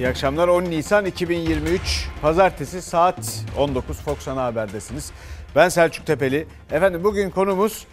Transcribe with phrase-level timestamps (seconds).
[0.00, 5.12] İyi akşamlar 10 Nisan 2023 Pazartesi saat 19 Fox Ana Haber'desiniz.
[5.56, 6.46] Ben Selçuk Tepeli.
[6.70, 7.86] Efendim bugün konumuz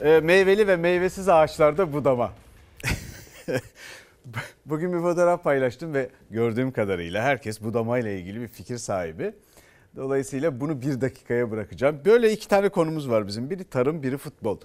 [0.00, 2.32] e, meyveli ve meyvesiz ağaçlarda budama.
[4.66, 9.32] bugün bir fotoğraf paylaştım ve gördüğüm kadarıyla herkes budama ile ilgili bir fikir sahibi.
[9.96, 12.00] Dolayısıyla bunu bir dakikaya bırakacağım.
[12.04, 13.50] Böyle iki tane konumuz var bizim.
[13.50, 14.58] Biri tarım, biri futbol.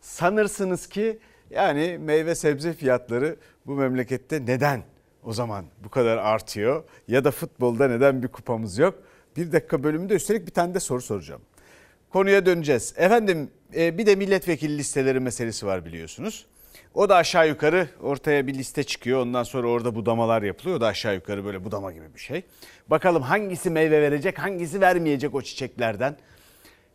[0.00, 1.18] Sanırsınız ki
[1.50, 4.82] yani meyve sebze fiyatları bu memlekette neden
[5.24, 6.84] o zaman bu kadar artıyor?
[7.08, 8.94] Ya da futbolda neden bir kupamız yok?
[9.36, 11.42] Bir dakika bölümünde üstelik bir tane de soru soracağım.
[12.10, 12.94] Konuya döneceğiz.
[12.96, 16.46] Efendim e, bir de milletvekili listeleri meselesi var biliyorsunuz.
[16.94, 19.20] O da aşağı yukarı ortaya bir liste çıkıyor.
[19.20, 20.76] Ondan sonra orada budamalar yapılıyor.
[20.76, 22.42] O da aşağı yukarı böyle budama gibi bir şey.
[22.88, 26.16] Bakalım hangisi meyve verecek, hangisi vermeyecek o çiçeklerden.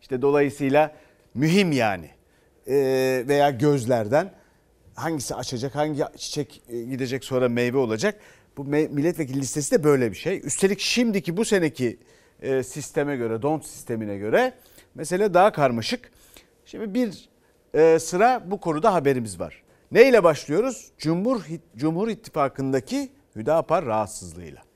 [0.01, 0.95] İşte dolayısıyla
[1.33, 2.09] mühim yani.
[2.67, 4.31] Ee, veya gözlerden
[4.97, 8.19] hangisi açacak, hangi çiçek e, gidecek sonra meyve olacak.
[8.57, 10.41] Bu milletvekili listesi de böyle bir şey.
[10.43, 11.99] Üstelik şimdiki bu seneki
[12.41, 14.53] e, sisteme göre, DONT sistemine göre
[14.95, 16.11] mesele daha karmaşık.
[16.65, 17.29] Şimdi bir
[17.73, 19.63] e, sıra bu konuda haberimiz var.
[19.91, 20.91] Neyle başlıyoruz?
[20.97, 21.41] Cumhur,
[21.75, 24.66] Cumhur İttifakı'ndaki Hüdapar rahatsızlığıyla.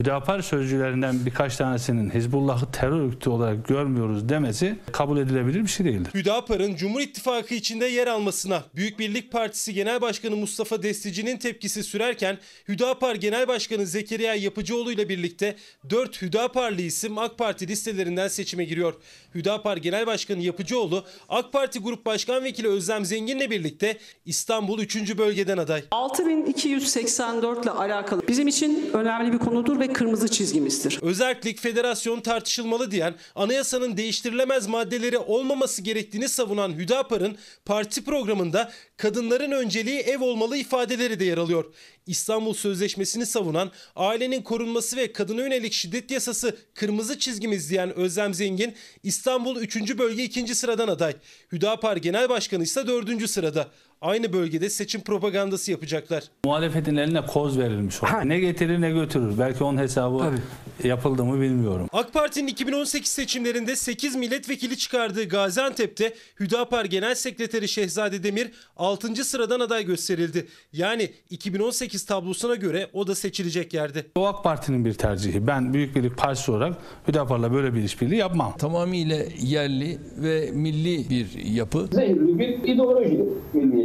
[0.00, 6.10] Hüdapar sözcülerinden birkaç tanesinin Hizbullah'ı terör örgütü olarak görmüyoruz demesi kabul edilebilir bir şey değildir.
[6.14, 12.38] Hüdapar'ın Cumhur İttifakı içinde yer almasına Büyük Birlik Partisi Genel Başkanı Mustafa Destici'nin tepkisi sürerken
[12.68, 15.56] Hüdapar Genel Başkanı Zekeriya Yapıcıoğlu ile birlikte
[15.90, 18.94] 4 Hüdaparlı isim AK Parti listelerinden seçime giriyor.
[19.34, 25.18] Hüdapar Genel Başkanı Yapıcıoğlu AK Parti Grup Başkan Vekili Özlem Zengin'le birlikte İstanbul 3.
[25.18, 25.84] bölgeden aday.
[25.90, 30.98] 6284 ile alakalı bizim için önemli bir konudur ve ve kırmızı çizgimizdir.
[31.02, 39.98] Özellik federasyon tartışılmalı diyen anayasanın değiştirilemez maddeleri olmaması gerektiğini savunan Hüdapar'ın parti programında kadınların önceliği
[39.98, 41.64] ev olmalı ifadeleri de yer alıyor.
[42.06, 48.74] İstanbul Sözleşmesi'ni savunan ailenin korunması ve kadına yönelik şiddet yasası kırmızı çizgimiz diyen Özlem Zengin
[49.02, 49.98] İstanbul 3.
[49.98, 50.54] bölge 2.
[50.54, 51.14] sıradan aday.
[51.52, 53.30] Hüdapar Genel Başkanı ise 4.
[53.30, 53.68] sırada
[54.00, 56.24] aynı bölgede seçim propagandası yapacaklar.
[56.44, 57.98] Muhalefetin eline koz verilmiş.
[58.02, 58.20] Ha.
[58.20, 59.32] Ne getirir ne götürür.
[59.38, 60.88] Belki onun hesabı Tabii.
[60.88, 61.88] yapıldı mı bilmiyorum.
[61.92, 69.24] AK Parti'nin 2018 seçimlerinde 8 milletvekili çıkardığı Gaziantep'te Hüdapar Genel Sekreteri Şehzade Demir 6.
[69.24, 70.46] sıradan aday gösterildi.
[70.72, 74.06] Yani 2018 tablosuna göre o da seçilecek yerde.
[74.16, 75.46] O AK Parti'nin bir tercihi.
[75.46, 76.76] Ben Büyük Birlik Partisi olarak
[77.08, 78.56] Hüdapar'la böyle bir işbirliği yapmam.
[78.56, 81.88] Tamamıyla yerli ve milli bir yapı.
[81.92, 83.24] Zehirli bir ideoloji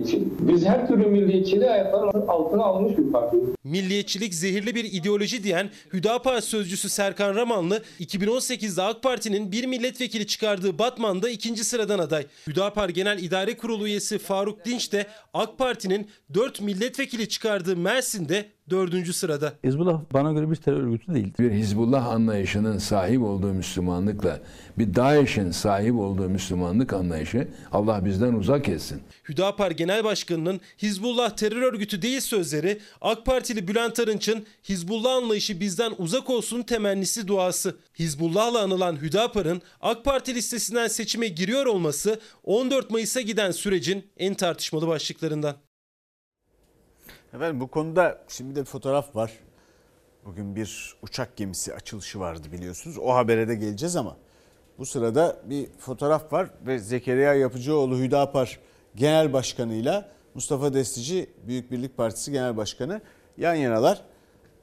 [0.01, 0.39] milliyetçilik.
[0.39, 3.38] Biz her türlü milliyetçiliği ayaklar altına almış bir parti.
[3.63, 10.79] Milliyetçilik zehirli bir ideoloji diyen Hüdapar sözcüsü Serkan Ramanlı 2018'de AK Parti'nin bir milletvekili çıkardığı
[10.79, 12.25] Batman'da ikinci sıradan aday.
[12.47, 19.13] Hüdapar Genel İdare Kurulu üyesi Faruk Dinç de AK Parti'nin 4 milletvekili çıkardığı Mersin'de dördüncü
[19.13, 19.53] sırada.
[19.63, 21.33] Hizbullah bana göre bir terör örgütü değil.
[21.39, 24.39] Bir Hizbullah anlayışının sahip olduğu Müslümanlıkla
[24.77, 29.01] bir DAEŞ'in sahip olduğu Müslümanlık anlayışı Allah bizden uzak etsin.
[29.29, 35.93] Hüdapar Genel Başkanı'nın Hizbullah terör örgütü değil sözleri AK Partili Bülent Arınç'ın Hizbullah anlayışı bizden
[35.97, 37.78] uzak olsun temennisi duası.
[37.99, 44.88] Hizbullah'la anılan Hüdapar'ın AK Parti listesinden seçime giriyor olması 14 Mayıs'a giden sürecin en tartışmalı
[44.88, 45.55] başlıklarından.
[47.34, 49.31] Efendim bu konuda şimdi de bir fotoğraf var.
[50.25, 52.97] Bugün bir uçak gemisi açılışı vardı biliyorsunuz.
[52.97, 54.18] O habere de geleceğiz ama
[54.78, 58.59] bu sırada bir fotoğraf var ve Zekeriya Yapıcıoğlu Hüdapar
[58.96, 63.02] Genel Başkanı'yla Mustafa Destici Büyük Birlik Partisi Genel Başkanı
[63.38, 64.02] yan yanalar.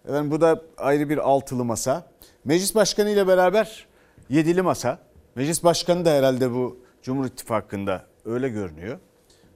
[0.04, 2.06] Efendim bu da ayrı bir altılı masa.
[2.44, 3.86] Meclis Başkanı ile beraber
[4.28, 4.98] yedili masa.
[5.34, 8.98] Meclis Başkanı da herhalde bu Cumhur İttifakı'nda öyle görünüyor.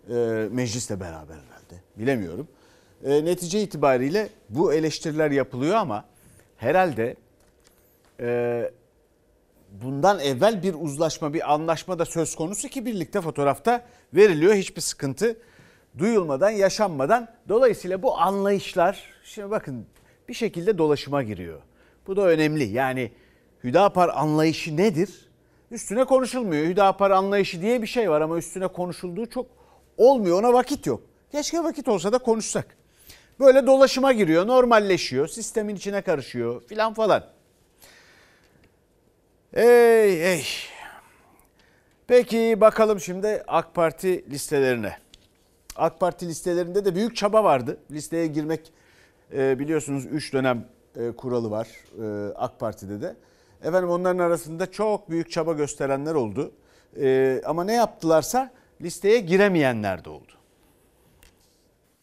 [0.08, 2.48] Ee, meclisle beraber herhalde bilemiyorum
[3.04, 6.04] e, netice itibariyle bu eleştiriler yapılıyor ama
[6.56, 7.16] herhalde
[8.20, 8.70] e,
[9.82, 14.54] bundan evvel bir uzlaşma, bir anlaşma da söz konusu ki birlikte fotoğrafta veriliyor.
[14.54, 15.36] Hiçbir sıkıntı
[15.98, 17.28] duyulmadan, yaşanmadan.
[17.48, 19.86] Dolayısıyla bu anlayışlar, şimdi bakın
[20.28, 21.60] bir şekilde dolaşıma giriyor.
[22.06, 22.64] Bu da önemli.
[22.64, 23.12] Yani
[23.64, 25.28] Hüdapar anlayışı nedir?
[25.70, 26.66] Üstüne konuşulmuyor.
[26.66, 29.46] Hüdapar anlayışı diye bir şey var ama üstüne konuşulduğu çok
[29.96, 30.38] olmuyor.
[30.42, 31.00] Ona vakit yok.
[31.32, 32.76] Keşke vakit olsa da konuşsak.
[33.40, 37.24] Böyle dolaşıma giriyor, normalleşiyor, sistemin içine karışıyor filan falan.
[39.52, 40.44] Ey ey.
[42.06, 44.96] Peki bakalım şimdi AK Parti listelerine.
[45.76, 47.76] AK Parti listelerinde de büyük çaba vardı.
[47.90, 48.72] Listeye girmek
[49.36, 51.68] e, biliyorsunuz 3 dönem e, kuralı var
[52.02, 53.16] e, AK Parti'de de.
[53.64, 56.52] Efendim onların arasında çok büyük çaba gösterenler oldu.
[57.44, 58.50] Ama ne yaptılarsa
[58.80, 60.32] listeye giremeyenler de oldu.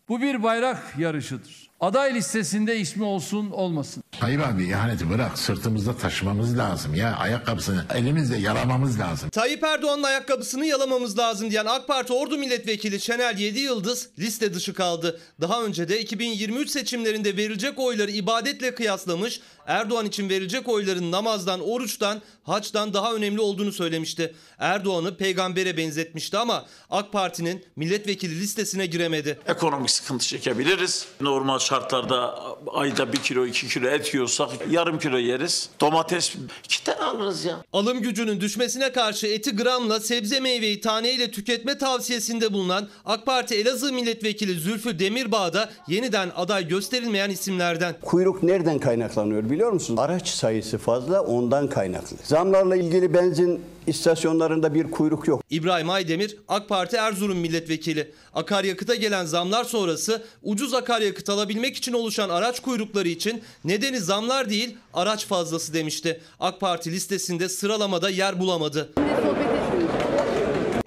[0.09, 1.69] Bu bir bayrak yarışıdır.
[1.79, 4.03] Aday listesinde ismi olsun olmasın.
[4.19, 9.29] Tayyip abi ihaneti bırak sırtımızda taşımamız lazım ya ayakkabısını elimizle yalamamız lazım.
[9.29, 14.73] Tayyip Erdoğan'ın ayakkabısını yalamamız lazım diyen AK Parti Ordu Milletvekili Şenel 7 Yıldız liste dışı
[14.73, 15.19] kaldı.
[15.41, 22.21] Daha önce de 2023 seçimlerinde verilecek oyları ibadetle kıyaslamış, Erdoğan için verilecek oyların namazdan, oruçtan,
[22.43, 24.33] haçtan daha önemli olduğunu söylemişti.
[24.59, 29.39] Erdoğan'ı peygambere benzetmişti ama AK Parti'nin milletvekili listesine giremedi.
[29.47, 31.05] Ekonomik sıkıntı çekebiliriz.
[31.21, 32.39] Normal şartlarda
[32.73, 35.69] ayda bir kilo iki kilo et yiyorsak yarım kilo yeriz.
[35.81, 36.35] Domates
[36.65, 37.63] iki tane alırız ya.
[37.73, 43.93] Alım gücünün düşmesine karşı eti gramla sebze meyveyi taneyle tüketme tavsiyesinde bulunan AK Parti Elazığ
[43.93, 47.95] Milletvekili Zülfü Demirbağ da yeniden aday gösterilmeyen isimlerden.
[48.01, 49.99] Kuyruk nereden kaynaklanıyor biliyor musunuz?
[49.99, 52.17] Araç sayısı fazla ondan kaynaklı.
[52.23, 55.43] Zamlarla ilgili benzin istasyonlarında bir kuyruk yok.
[55.49, 58.11] İbrahim Aydemir AK Parti Erzurum Milletvekili.
[58.33, 64.77] Akaryakıta gelen zamlar sonrası ucuz akaryakıt alabilmek için oluşan araç kuyrukları için nedeni zamlar değil
[64.93, 66.21] araç fazlası demişti.
[66.39, 68.89] AK Parti listesinde sıralamada yer bulamadı.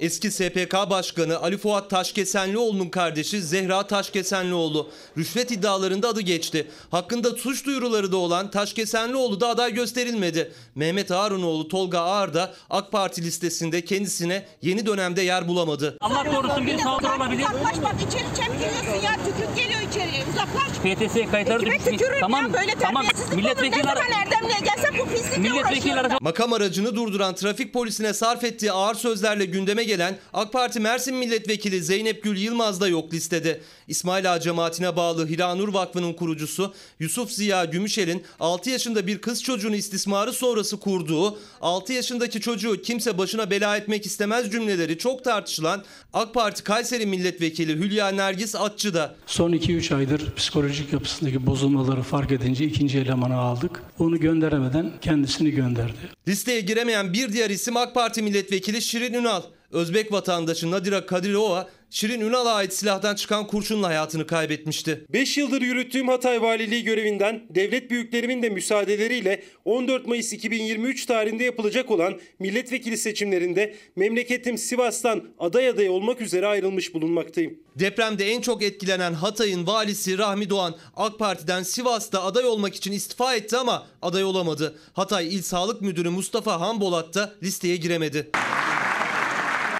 [0.02, 6.66] Eski SPK Başkanı Ali Fuat Taşkesenlioğlu'nun kardeşi Zehra Taşkesenlioğlu rüşvet iddialarında adı geçti.
[6.90, 10.52] Hakkında suç duyuruları da olan Taşkesenlioğlu da aday gösterilmedi.
[10.74, 15.96] Mehmet Ağaroğlu Tolga Ağar da AK Parti listesinde kendisine yeni dönemde yer bulamadı.
[16.00, 17.42] Allah korusun bir saldırı olabilir.
[17.44, 20.72] Uzaklaş bak içeri çemkiriyorsun ya tükürük geliyor içeriye uzaklaş.
[20.82, 22.02] PTS kayıtları Kime düşmüş.
[22.20, 23.04] Tamam, ya böyle tamam.
[23.34, 28.44] Milletvekili ara- zaman Erdemli'ye gelsem bu pislikle Milletvekili aracı Makam aracını durduran trafik polisine sarf
[28.44, 33.60] ettiği ağır sözlerle gündeme gelen AK Parti Mersin Milletvekili Zeynep Gül Yılmaz da yok listede.
[33.88, 39.76] İsmail Ağa cemaatine bağlı Hiranur Vakfı'nın kurucusu Yusuf Ziya Gümüşel'in 6 yaşında bir kız çocuğunu
[39.76, 46.34] istismarı sonrası kurduğu 6 yaşındaki çocuğu kimse başına bela etmek istemez cümleleri çok tartışılan AK
[46.34, 52.64] Parti Kayseri Milletvekili Hülya Nergis Atçı da Son 2-3 aydır psikolojik yapısındaki bozulmaları fark edince
[52.64, 53.82] ikinci elemanı aldık.
[53.98, 55.98] Onu gönderemeden kendisini gönderdi.
[56.28, 59.42] Listeye giremeyen bir diğer isim AK Parti milletvekili Şirin Ünal.
[59.72, 65.06] Özbek vatandaşı Nadira Kadirova, Şirin Ünal'a ait silahtan çıkan kurşunla hayatını kaybetmişti.
[65.12, 71.90] 5 yıldır yürüttüğüm Hatay Valiliği görevinden devlet büyüklerimin de müsaadeleriyle 14 Mayıs 2023 tarihinde yapılacak
[71.90, 77.58] olan milletvekili seçimlerinde memleketim Sivas'tan aday aday olmak üzere ayrılmış bulunmaktayım.
[77.78, 83.34] Depremde en çok etkilenen Hatay'ın valisi Rahmi Doğan AK Parti'den Sivas'ta aday olmak için istifa
[83.34, 84.78] etti ama aday olamadı.
[84.92, 88.30] Hatay İl Sağlık Müdürü Mustafa Hanbolat da listeye giremedi.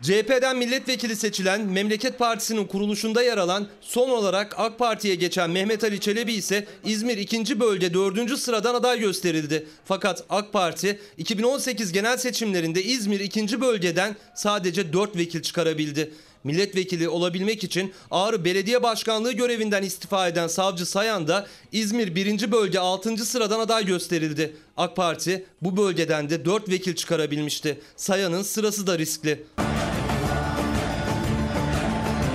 [0.02, 6.00] CHP'den milletvekili seçilen Memleket Partisi'nin kuruluşunda yer alan son olarak AK Parti'ye geçen Mehmet Ali
[6.00, 7.60] Çelebi ise İzmir 2.
[7.60, 8.38] bölge 4.
[8.38, 9.66] sıradan aday gösterildi.
[9.84, 13.60] Fakat AK Parti 2018 genel seçimlerinde İzmir 2.
[13.60, 16.10] bölgeden sadece 4 vekil çıkarabildi.
[16.44, 22.52] Milletvekili olabilmek için Ağrı Belediye Başkanlığı görevinden istifa eden Savcı Sayan da İzmir 1.
[22.52, 23.16] bölge 6.
[23.16, 24.56] sıradan aday gösterildi.
[24.76, 27.80] AK Parti bu bölgeden de 4 vekil çıkarabilmişti.
[27.96, 29.44] Sayan'ın sırası da riskli.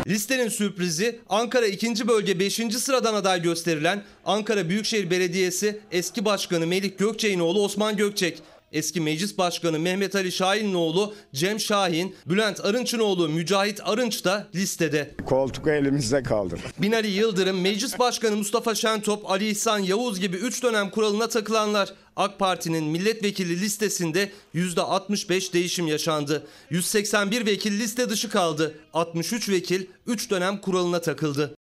[0.07, 2.07] Listenin sürprizi Ankara 2.
[2.07, 2.56] bölge 5.
[2.56, 8.42] sıradan aday gösterilen Ankara Büyükşehir Belediyesi eski başkanı Melik Gökçek'in oğlu Osman Gökçek.
[8.71, 14.48] Eski meclis başkanı Mehmet Ali Şahin'in oğlu Cem Şahin, Bülent Arınç'ın oğlu Mücahit Arınç da
[14.56, 15.12] listede.
[15.25, 16.59] Koltuk elimizde kaldı.
[16.81, 21.94] Binali Yıldırım, Meclis Başkanı Mustafa Şentop, Ali İhsan Yavuz gibi 3 dönem kuralına takılanlar.
[22.18, 26.47] AK Parti'nin milletvekili listesinde %65 değişim yaşandı.
[26.69, 28.80] 181 vekil liste dışı kaldı.
[28.94, 31.56] 63 vekil 3 dönem kuralına takıldı.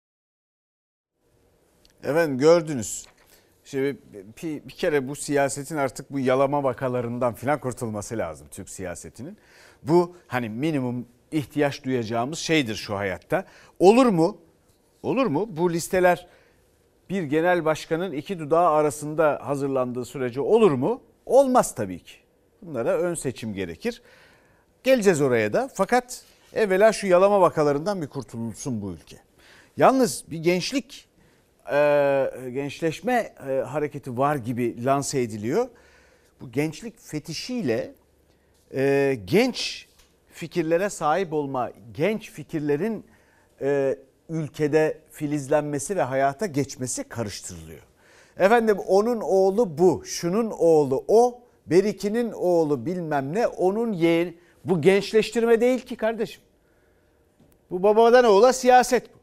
[2.03, 3.05] Efendim gördünüz.
[3.65, 3.97] Şimdi
[4.43, 9.37] bir, bir kere bu siyasetin artık bu yalama vakalarından filan kurtulması lazım Türk siyasetinin.
[9.83, 13.45] Bu hani minimum ihtiyaç duyacağımız şeydir şu hayatta.
[13.79, 14.37] Olur mu?
[15.03, 15.47] Olur mu?
[15.49, 16.27] Bu listeler
[17.09, 21.01] bir genel başkanın iki dudağı arasında hazırlandığı sürece olur mu?
[21.25, 22.13] Olmaz tabii ki.
[22.61, 24.01] Bunlara ön seçim gerekir.
[24.83, 25.69] Geleceğiz oraya da.
[25.73, 29.17] Fakat evvela şu yalama vakalarından bir kurtulsun bu ülke.
[29.77, 31.07] Yalnız bir gençlik
[31.71, 35.69] e, gençleşme e, hareketi var gibi lanse ediliyor.
[36.41, 37.93] Bu gençlik fetişiyle
[38.73, 39.87] e, genç
[40.29, 43.05] fikirlere sahip olma, genç fikirlerin
[43.61, 43.97] e,
[44.29, 47.81] ülkede filizlenmesi ve hayata geçmesi karıştırılıyor.
[48.37, 54.37] Efendim onun oğlu bu, şunun oğlu o, Beriki'nin oğlu bilmem ne, onun yeğeni.
[54.65, 56.41] Bu gençleştirme değil ki kardeşim.
[57.71, 59.19] Bu babadan oğula siyaset bu.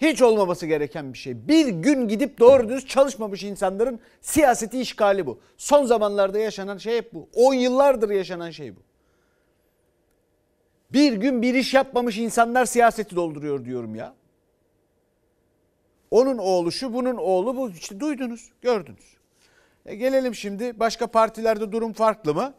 [0.00, 1.48] Hiç olmaması gereken bir şey.
[1.48, 5.38] Bir gün gidip doğru düz çalışmamış insanların siyaseti işgali bu.
[5.56, 7.28] Son zamanlarda yaşanan şey hep bu.
[7.34, 8.80] 10 yıllardır yaşanan şey bu.
[10.94, 14.14] Bir gün bir iş yapmamış insanlar siyaseti dolduruyor diyorum ya.
[16.10, 17.70] Onun oğlu şu, bunun oğlu bu.
[17.70, 19.16] İşte duydunuz, gördünüz.
[19.86, 22.54] E gelelim şimdi başka partilerde durum farklı mı?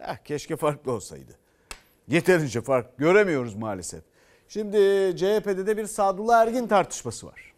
[0.00, 1.32] Eh, keşke farklı olsaydı.
[2.08, 4.02] Yeterince fark göremiyoruz maalesef.
[4.48, 4.76] Şimdi
[5.16, 7.52] CHP'de de bir Sadullah Ergin tartışması var.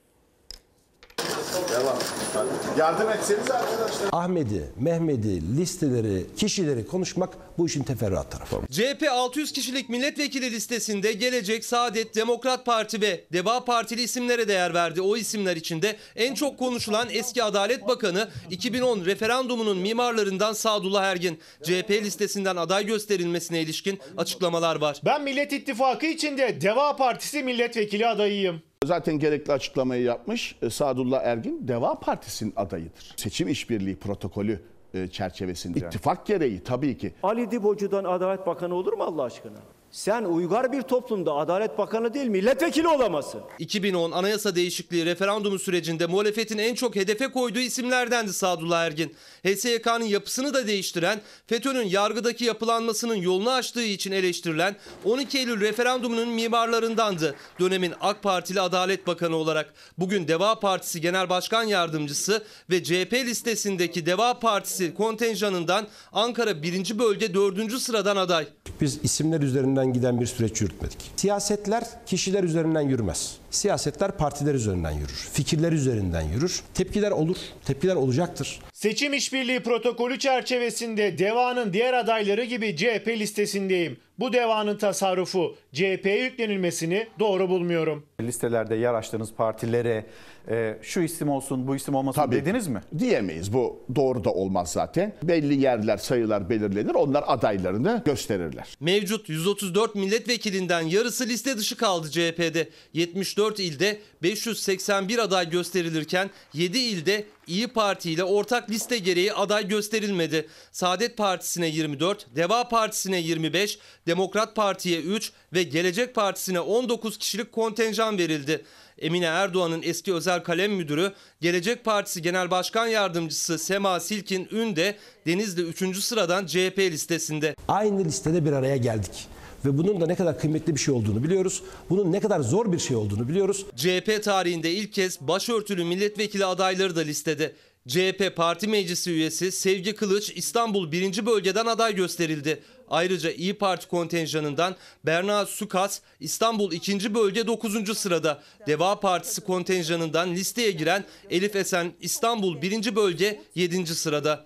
[2.78, 4.08] Yardım etseniz arkadaşlar.
[4.12, 8.56] Ahmet'i, Mehmet'i, listeleri, kişileri konuşmak bu işin teferruat tarafı.
[8.70, 15.00] CHP 600 kişilik milletvekili listesinde Gelecek, Saadet, Demokrat Parti ve Deva Partili isimlere değer verdi.
[15.00, 21.38] O isimler içinde en çok konuşulan eski Adalet Bakanı 2010 referandumunun mimarlarından Sadullah Ergin.
[21.62, 25.00] CHP listesinden aday gösterilmesine ilişkin açıklamalar var.
[25.04, 28.67] Ben Millet İttifakı içinde Deva Partisi milletvekili adayıyım.
[28.84, 30.56] Zaten gerekli açıklamayı yapmış.
[30.62, 33.14] E, Sadullah Ergin Deva Partisi'nin adayıdır.
[33.16, 34.60] Seçim işbirliği protokolü
[34.94, 35.78] e, çerçevesinde.
[35.78, 37.14] İttifak gereği tabii ki.
[37.22, 39.58] Ali Dibocu'dan Adalet Bakanı olur mu Allah aşkına?
[39.92, 43.40] Sen uygar bir toplumda Adalet Bakanı değil milletvekili olamazsın.
[43.58, 49.14] 2010 anayasa değişikliği referandumu sürecinde muhalefetin en çok hedefe koyduğu isimlerdendi Sadullah Ergin.
[49.44, 57.34] HSYK'nın yapısını da değiştiren, FETÖ'nün yargıdaki yapılanmasının yolunu açtığı için eleştirilen 12 Eylül referandumunun mimarlarındandı.
[57.60, 59.74] Dönemin AK Partili Adalet Bakanı olarak.
[59.98, 66.98] Bugün Deva Partisi Genel Başkan Yardımcısı ve CHP listesindeki Deva Partisi kontenjanından Ankara 1.
[66.98, 67.72] Bölge 4.
[67.72, 68.46] sıradan aday.
[68.80, 71.10] Biz isimler üzerinden giden bir süreç yürütmedik.
[71.16, 73.36] Siyasetler kişiler üzerinden yürümez.
[73.50, 75.28] Siyasetler partiler üzerinden yürür.
[75.32, 76.60] Fikirler üzerinden yürür.
[76.74, 77.36] Tepkiler olur.
[77.64, 78.60] Tepkiler olacaktır.
[78.72, 83.96] Seçim işbirliği protokolü çerçevesinde Deva'nın diğer adayları gibi CHP listesindeyim.
[84.18, 88.06] Bu Deva'nın tasarrufu CHP'ye yüklenilmesini doğru bulmuyorum.
[88.20, 90.06] Listelerde yer açtığınız partilere
[90.50, 92.36] e, şu isim olsun bu isim olmasın Tabii.
[92.36, 92.80] dediniz mi?
[92.98, 93.52] Diyemeyiz.
[93.52, 95.12] Bu doğru da olmaz zaten.
[95.22, 96.94] Belli yerler, sayılar belirlenir.
[96.94, 98.76] Onlar adaylarını gösterirler.
[98.80, 102.68] Mevcut 134 milletvekilinden yarısı liste dışı kaldı CHP'de.
[102.92, 110.48] 74 ilde 581 aday gösterilirken 7 ilde İyi Parti ile ortak liste gereği aday gösterilmedi.
[110.72, 118.18] Saadet Partisi'ne 24, Deva Partisi'ne 25, Demokrat Parti'ye 3 ve Gelecek Partisi'ne 19 kişilik kontenjan
[118.18, 118.64] verildi.
[118.98, 124.96] Emine Erdoğan'ın eski özel kalem müdürü, Gelecek Partisi Genel Başkan Yardımcısı Sema Silkin Ün de
[125.26, 125.98] Denizli 3.
[125.98, 127.54] sıradan CHP listesinde.
[127.68, 129.28] Aynı listede bir araya geldik.
[129.64, 131.62] Ve bunun da ne kadar kıymetli bir şey olduğunu biliyoruz.
[131.90, 133.66] Bunun ne kadar zor bir şey olduğunu biliyoruz.
[133.76, 137.52] CHP tarihinde ilk kez başörtülü milletvekili adayları da listede.
[137.88, 141.26] CHP Parti Meclisi üyesi Sevgi Kılıç İstanbul 1.
[141.26, 142.62] bölgeden aday gösterildi.
[142.90, 147.14] Ayrıca İyi Parti kontenjanından Berna Sukas İstanbul 2.
[147.14, 147.98] bölge 9.
[147.98, 148.42] sırada.
[148.66, 152.96] Deva Partisi kontenjanından listeye giren Elif Esen İstanbul 1.
[152.96, 153.86] bölge 7.
[153.86, 154.42] sırada.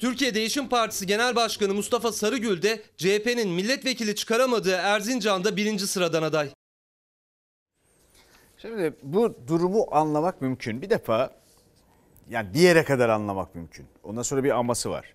[0.00, 6.50] Türkiye Değişim Partisi Genel Başkanı Mustafa Sarıgül de CHP'nin milletvekili çıkaramadığı Erzincan'da birinci sıradan aday.
[8.58, 10.82] Şimdi bu durumu anlamak mümkün.
[10.82, 11.30] Bir defa
[12.30, 13.86] yani bir yere kadar anlamak mümkün.
[14.02, 15.14] Ondan sonra bir aması var.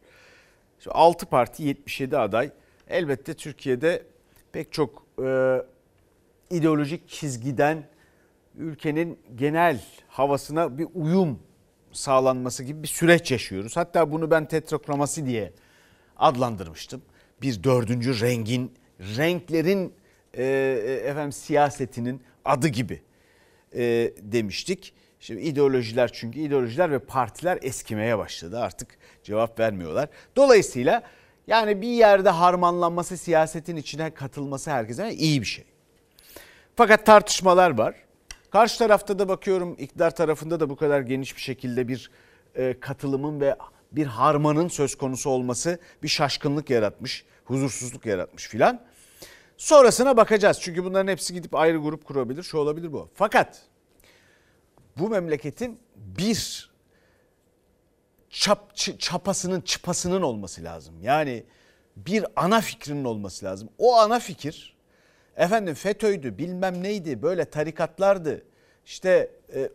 [0.79, 2.51] Şimdi 6 parti 77 aday.
[2.87, 4.03] Elbette Türkiye'de
[4.51, 5.57] pek çok e,
[6.49, 7.83] ideolojik çizgiden
[8.55, 11.39] ülkenin genel havasına bir uyum
[11.95, 13.77] sağlanması gibi bir süreç yaşıyoruz.
[13.77, 15.53] Hatta bunu ben tetrokraması diye
[16.17, 17.01] adlandırmıştım.
[17.41, 19.93] Bir dördüncü rengin, renklerin
[20.33, 20.43] e,
[21.05, 23.01] efendim siyasetinin adı gibi
[23.75, 24.93] e, demiştik.
[25.19, 28.59] Şimdi ideolojiler çünkü ideolojiler ve partiler eskimeye başladı.
[28.59, 30.09] Artık cevap vermiyorlar.
[30.35, 31.03] Dolayısıyla
[31.47, 35.65] yani bir yerde harmanlanması, siyasetin içine katılması herkese iyi bir şey.
[36.75, 37.95] Fakat tartışmalar var.
[38.55, 42.11] Karşı tarafta da bakıyorum iktidar tarafında da bu kadar geniş bir şekilde bir
[42.55, 43.55] e, katılımın ve
[43.91, 48.81] bir harmanın söz konusu olması bir şaşkınlık yaratmış, huzursuzluk yaratmış filan.
[49.57, 50.59] Sonrasına bakacağız.
[50.61, 53.09] Çünkü bunların hepsi gidip ayrı grup kurabilir, şu olabilir bu.
[53.13, 53.61] Fakat
[54.97, 56.69] bu memleketin bir
[58.29, 60.95] çap, çapasının, çıpasının olması lazım.
[61.01, 61.43] Yani
[61.95, 63.69] bir ana fikrinin olması lazım.
[63.77, 64.74] O ana fikir
[65.37, 68.43] efendim FETÖ'ydü bilmem neydi böyle tarikatlardı.
[68.85, 69.69] İşte e,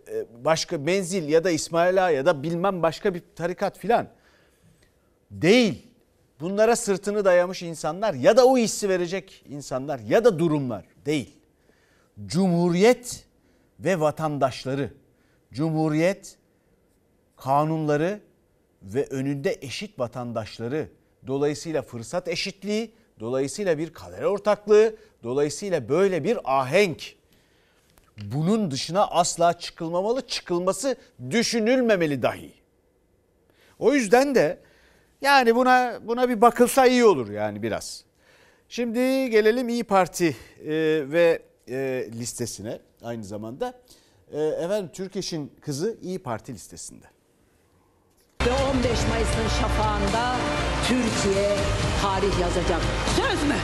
[0.44, 4.08] başka Menzil ya da İsmail Ağa ya da bilmem başka bir tarikat filan
[5.30, 5.86] değil.
[6.40, 11.36] Bunlara sırtını dayamış insanlar ya da o hissi verecek insanlar ya da durumlar değil.
[12.26, 13.24] Cumhuriyet
[13.80, 14.94] ve vatandaşları,
[15.52, 16.36] Cumhuriyet
[17.36, 18.20] kanunları
[18.82, 20.88] ve önünde eşit vatandaşları,
[21.26, 27.14] dolayısıyla fırsat eşitliği, dolayısıyla bir kader ortaklığı, dolayısıyla böyle bir ahenk.
[28.16, 30.96] Bunun dışına asla çıkılmamalı, çıkılması
[31.30, 32.52] düşünülmemeli dahi.
[33.78, 34.58] O yüzden de
[35.20, 38.04] yani buna buna bir bakılsa iyi olur yani biraz.
[38.68, 40.70] Şimdi gelelim İyi Parti e,
[41.10, 43.80] ve e, listesine aynı zamanda.
[44.32, 47.06] E, efendim Türkeş'in kızı İyi Parti listesinde.
[48.46, 50.36] Ve 15 Mayıs'ın şafağında
[50.88, 51.56] Türkiye
[52.02, 52.80] tarih yazacak.
[53.40, 53.56] Söz mü?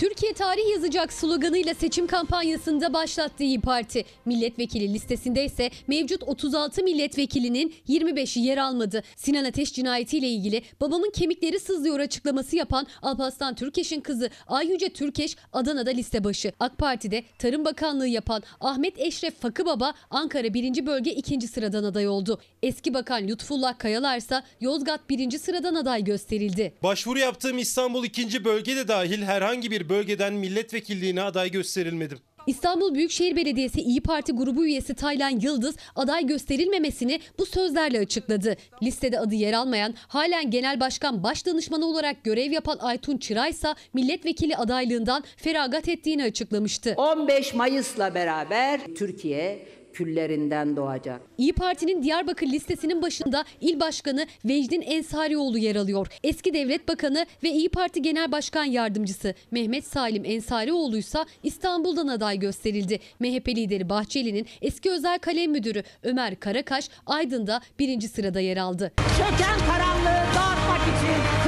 [0.00, 4.04] Türkiye tarih yazacak sloganıyla seçim kampanyasında başlattı İyi Parti.
[4.24, 9.02] Milletvekili listesinde ise mevcut 36 milletvekilinin 25'i yer almadı.
[9.16, 15.90] Sinan Ateş cinayetiyle ilgili babamın kemikleri sızlıyor açıklaması yapan Alparslan Türkeş'in kızı Ayyüce Türkeş Adana'da
[15.90, 16.52] liste başı.
[16.60, 20.86] AK Parti'de Tarım Bakanlığı yapan Ahmet Eşref Fakıbaba Ankara 1.
[20.86, 21.48] Bölge 2.
[21.48, 22.40] sıradan aday oldu.
[22.62, 25.38] Eski Bakan Lütfullah Kayalar ise Yozgat 1.
[25.38, 26.72] sıradan aday gösterildi.
[26.82, 28.44] Başvuru yaptığım İstanbul 2.
[28.44, 32.18] bölgede dahil herhangi bir bölgeden milletvekilliğine aday gösterilmedim.
[32.46, 38.56] İstanbul Büyükşehir Belediyesi İyi Parti grubu üyesi Taylan Yıldız aday gösterilmemesini bu sözlerle açıkladı.
[38.82, 44.56] Listede adı yer almayan halen Genel Başkan Başdanışmanı olarak görev yapan Aytun Çıray ise milletvekili
[44.56, 46.94] adaylığından feragat ettiğini açıklamıştı.
[46.96, 51.20] 15 Mayıs'la beraber Türkiye küllerinden doğacak.
[51.38, 56.06] İyi Parti'nin Diyarbakır listesinin başında il başkanı Vecdin Ensarioğlu yer alıyor.
[56.24, 62.38] Eski devlet bakanı ve İyi Parti Genel Başkan Yardımcısı Mehmet Salim Ensarioğlu ise İstanbul'dan aday
[62.38, 63.00] gösterildi.
[63.20, 68.92] MHP lideri Bahçeli'nin eski özel kalem müdürü Ömer Karakaş Aydın'da birinci sırada yer aldı.
[68.96, 71.39] Çöken karanlığı dağıtmak için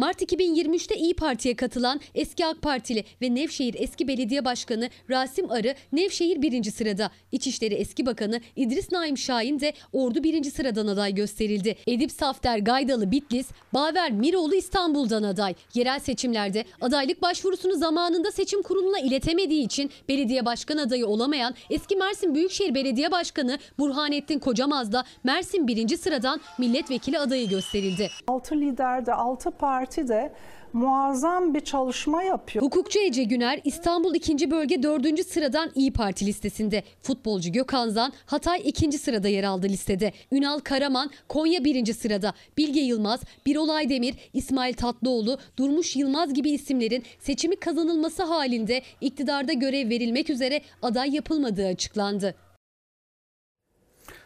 [0.00, 5.74] Mart 2023'te İyi Parti'ye katılan eski AK Partili ve Nevşehir eski belediye başkanı Rasim Arı
[5.92, 7.10] Nevşehir birinci sırada.
[7.32, 11.76] İçişleri eski bakanı İdris Naim Şahin de Ordu birinci sıradan aday gösterildi.
[11.86, 15.54] Edip Safter Gaydalı Bitlis, Baver Miroğlu İstanbul'dan aday.
[15.74, 22.34] Yerel seçimlerde adaylık başvurusunu zamanında seçim kuruluna iletemediği için belediye başkan adayı olamayan eski Mersin
[22.34, 28.10] Büyükşehir Belediye Başkanı Burhanettin Kocamaz da Mersin birinci sıradan milletvekili adayı gösterildi.
[28.28, 29.50] 6 lider de 6
[29.90, 30.32] parti de
[30.72, 32.64] muazzam bir çalışma yapıyor.
[32.64, 34.50] Hukukçu Ece Güner İstanbul 2.
[34.50, 35.26] Bölge 4.
[35.26, 36.82] sıradan İyi Parti listesinde.
[37.02, 38.98] Futbolcu Gökhan Zan Hatay 2.
[38.98, 40.12] sırada yer aldı listede.
[40.32, 41.92] Ünal Karaman Konya 1.
[41.92, 42.34] sırada.
[42.58, 49.90] Bilge Yılmaz, Birol Aydemir, İsmail Tatlıoğlu, Durmuş Yılmaz gibi isimlerin seçimi kazanılması halinde iktidarda görev
[49.90, 52.34] verilmek üzere aday yapılmadığı açıklandı.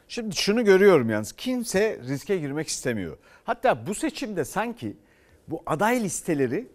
[0.08, 3.18] Şimdi şunu görüyorum yalnız kimse riske girmek istemiyor.
[3.44, 4.96] Hatta bu seçimde sanki
[5.48, 6.68] bu aday listeleri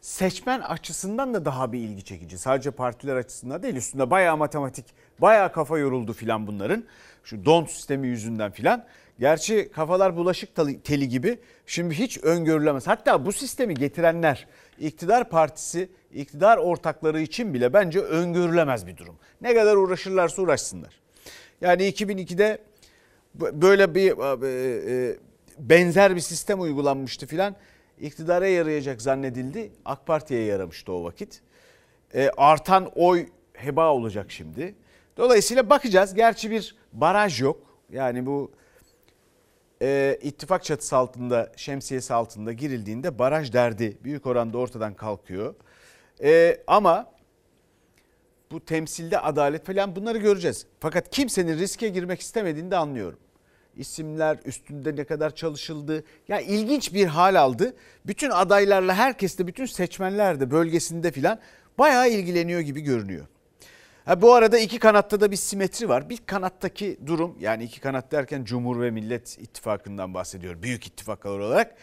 [0.00, 2.38] seçmen açısından da daha bir ilgi çekici.
[2.38, 4.86] Sadece partiler açısından değil üstünde bayağı matematik,
[5.18, 6.84] bayağı kafa yoruldu filan bunların.
[7.24, 8.84] Şu don sistemi yüzünden filan.
[9.18, 10.50] Gerçi kafalar bulaşık
[10.84, 12.86] teli gibi şimdi hiç öngörülemez.
[12.86, 14.46] Hatta bu sistemi getirenler
[14.78, 19.16] iktidar partisi, iktidar ortakları için bile bence öngörülemez bir durum.
[19.40, 21.00] Ne kadar uğraşırlarsa uğraşsınlar.
[21.60, 22.58] Yani 2002'de
[23.34, 24.14] böyle bir
[25.58, 27.56] benzer bir sistem uygulanmıştı filan
[28.00, 29.72] iktidara yarayacak zannedildi.
[29.84, 31.40] AK Parti'ye yaramıştı o vakit.
[32.14, 34.74] E, artan oy heba olacak şimdi.
[35.16, 36.14] Dolayısıyla bakacağız.
[36.14, 37.60] Gerçi bir baraj yok.
[37.90, 38.52] Yani bu
[39.82, 45.54] e, ittifak çatısı altında, şemsiyesi altında girildiğinde baraj derdi büyük oranda ortadan kalkıyor.
[46.22, 47.12] E, ama
[48.50, 50.66] bu temsilde adalet falan bunları göreceğiz.
[50.80, 53.18] Fakat kimsenin riske girmek istemediğini de anlıyorum
[53.76, 56.04] isimler üstünde ne kadar çalışıldı.
[56.28, 57.74] Ya ilginç bir hal aldı.
[58.06, 61.38] Bütün adaylarla herkes de bütün seçmenler de bölgesinde filan
[61.78, 63.26] bayağı ilgileniyor gibi görünüyor.
[64.04, 66.10] Ha, bu arada iki kanatta da bir simetri var.
[66.10, 70.62] Bir kanattaki durum yani iki kanat derken Cumhur ve Millet İttifakı'ndan bahsediyor.
[70.62, 71.74] Büyük ittifaklar olarak.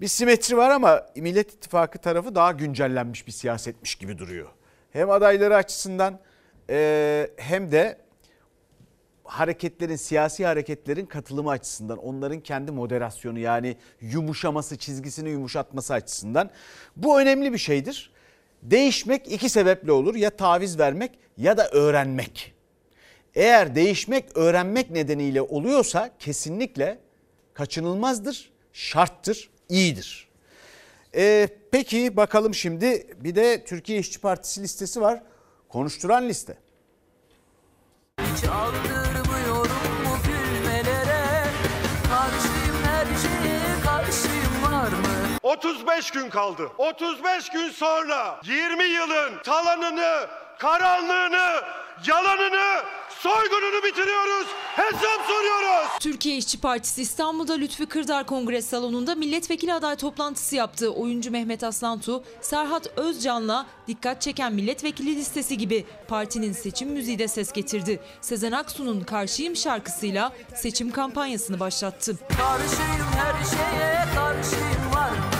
[0.00, 4.48] Bir simetri var ama Millet İttifakı tarafı daha güncellenmiş bir siyasetmiş gibi duruyor.
[4.90, 6.20] Hem adayları açısından
[7.36, 7.98] hem de
[9.28, 16.50] hareketlerin, siyasi hareketlerin katılımı açısından, onların kendi moderasyonu yani yumuşaması, çizgisini yumuşatması açısından
[16.96, 18.10] bu önemli bir şeydir.
[18.62, 20.14] Değişmek iki sebeple olur.
[20.14, 22.54] Ya taviz vermek ya da öğrenmek.
[23.34, 26.98] Eğer değişmek, öğrenmek nedeniyle oluyorsa kesinlikle
[27.54, 30.28] kaçınılmazdır, şarttır, iyidir.
[31.14, 35.22] Ee, peki bakalım şimdi bir de Türkiye İşçi Partisi listesi var.
[35.68, 36.58] Konuşturan liste.
[38.42, 39.07] Çaldırmıyorum
[45.42, 46.68] 35 gün kaldı.
[46.78, 50.26] 35 gün sonra 20 yılın talanını,
[50.58, 51.62] karanlığını,
[52.06, 54.46] yalanını, soygununu bitiriyoruz.
[54.76, 55.88] Hesap soruyoruz.
[56.00, 60.90] Türkiye İşçi Partisi İstanbul'da Lütfü Kırdar Kongres Salonu'nda milletvekili aday toplantısı yaptı.
[60.90, 67.52] Oyuncu Mehmet Aslantu, Serhat Özcan'la dikkat çeken milletvekili listesi gibi partinin seçim müziği de ses
[67.52, 68.00] getirdi.
[68.20, 72.18] Sezen Aksu'nun Karşıyım şarkısıyla seçim kampanyasını başlattı.
[72.28, 75.37] Karşıyım her şeye karşıyım var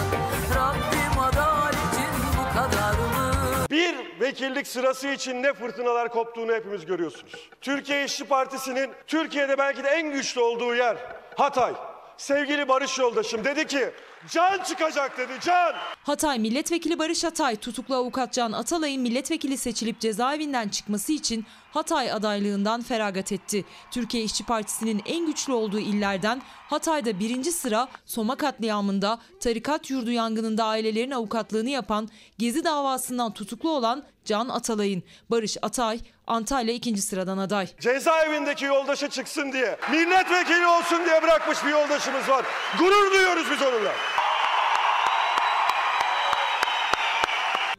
[4.20, 7.50] vekillik sırası için ne fırtınalar koptuğunu hepimiz görüyorsunuz.
[7.60, 10.96] Türkiye İşçi Partisi'nin Türkiye'de belki de en güçlü olduğu yer
[11.36, 11.74] Hatay.
[12.16, 13.90] Sevgili Barış yoldaşım dedi ki
[14.30, 15.74] can çıkacak dedi can.
[16.02, 22.82] Hatay Milletvekili Barış Atay tutuklu avukat Can Atalay'ın milletvekili seçilip cezaevinden çıkması için Hatay adaylığından
[22.82, 23.64] feragat etti.
[23.90, 30.64] Türkiye İşçi Partisi'nin en güçlü olduğu illerden Hatay'da birinci sıra Soma katliamında, tarikat yurdu yangınında
[30.64, 35.02] ailelerin avukatlığını yapan, Gezi davasından tutuklu olan Can Atalay'ın.
[35.30, 37.68] Barış Atay Antalya ikinci sıradan aday.
[37.80, 42.44] Cezaevindeki yoldaşı çıksın diye, milletvekili olsun diye bırakmış bir yoldaşımız var.
[42.78, 43.92] Gurur duyuyoruz biz onunla.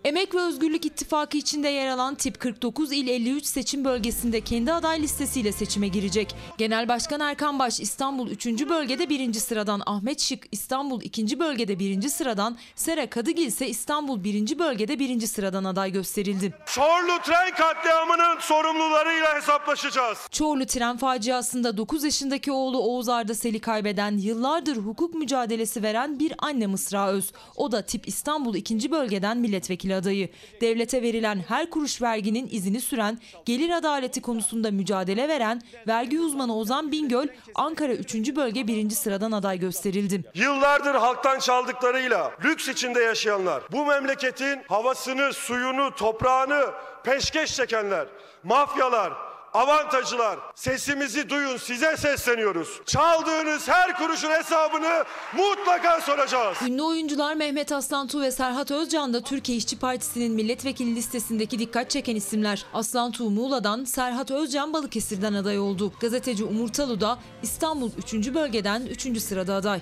[0.04, 5.02] Emek ve Özgürlük İttifakı içinde yer alan tip 49 il 53 seçim bölgesinde kendi aday
[5.02, 6.36] listesiyle seçime girecek.
[6.58, 8.46] Genel Başkan Erkan Baş İstanbul 3.
[8.46, 9.34] bölgede 1.
[9.34, 11.40] sıradan, Ahmet Şık İstanbul 2.
[11.40, 12.10] bölgede 1.
[12.10, 14.60] sıradan, Sera Kadıgil ise İstanbul 1.
[14.60, 15.28] bölgede 1.
[15.28, 16.54] sıradan aday gösterildi.
[16.66, 20.18] Çorlu tren katliamının sorumlularıyla hesaplaşacağız.
[20.32, 26.34] Çorlu tren faciasında 9 yaşındaki oğlu Oğuz Arda Sel'i kaybeden, yıllardır hukuk mücadelesi veren bir
[26.38, 27.32] anne Mısra Öz.
[27.56, 28.92] O da tip İstanbul 2.
[28.92, 30.30] bölgeden milletvekili adayı.
[30.62, 36.92] Devlete verilen her kuruş verginin izini süren, gelir adaleti konusunda mücadele veren vergi uzmanı Ozan
[36.92, 38.36] Bingöl, Ankara 3.
[38.36, 38.90] bölge 1.
[38.90, 40.24] sıradan aday gösterildi.
[40.34, 46.66] Yıllardır halktan çaldıklarıyla lüks içinde yaşayanlar, bu memleketin havasını, suyunu, toprağını
[47.04, 48.08] peşkeş çekenler,
[48.44, 52.82] mafyalar, avantajcılar sesimizi duyun size sesleniyoruz.
[52.86, 55.04] Çaldığınız her kuruşun hesabını
[55.38, 56.58] mutlaka soracağız.
[56.68, 62.16] Ünlü oyuncular Mehmet Aslantuğ ve Serhat Özcan da Türkiye İşçi Partisi'nin milletvekili listesindeki dikkat çeken
[62.16, 62.66] isimler.
[62.74, 65.94] Aslantuğ Muğla'dan, Serhat Özcan Balıkesir'den aday oldu.
[66.02, 68.34] Gazeteci Umur Talu da İstanbul 3.
[68.34, 69.22] bölgeden 3.
[69.22, 69.82] sırada aday.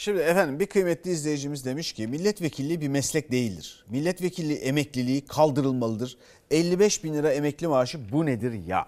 [0.00, 3.84] Şimdi efendim bir kıymetli izleyicimiz demiş ki milletvekilliği bir meslek değildir.
[3.88, 6.18] Milletvekilliği emekliliği kaldırılmalıdır.
[6.50, 8.86] 55 bin lira emekli maaşı bu nedir ya?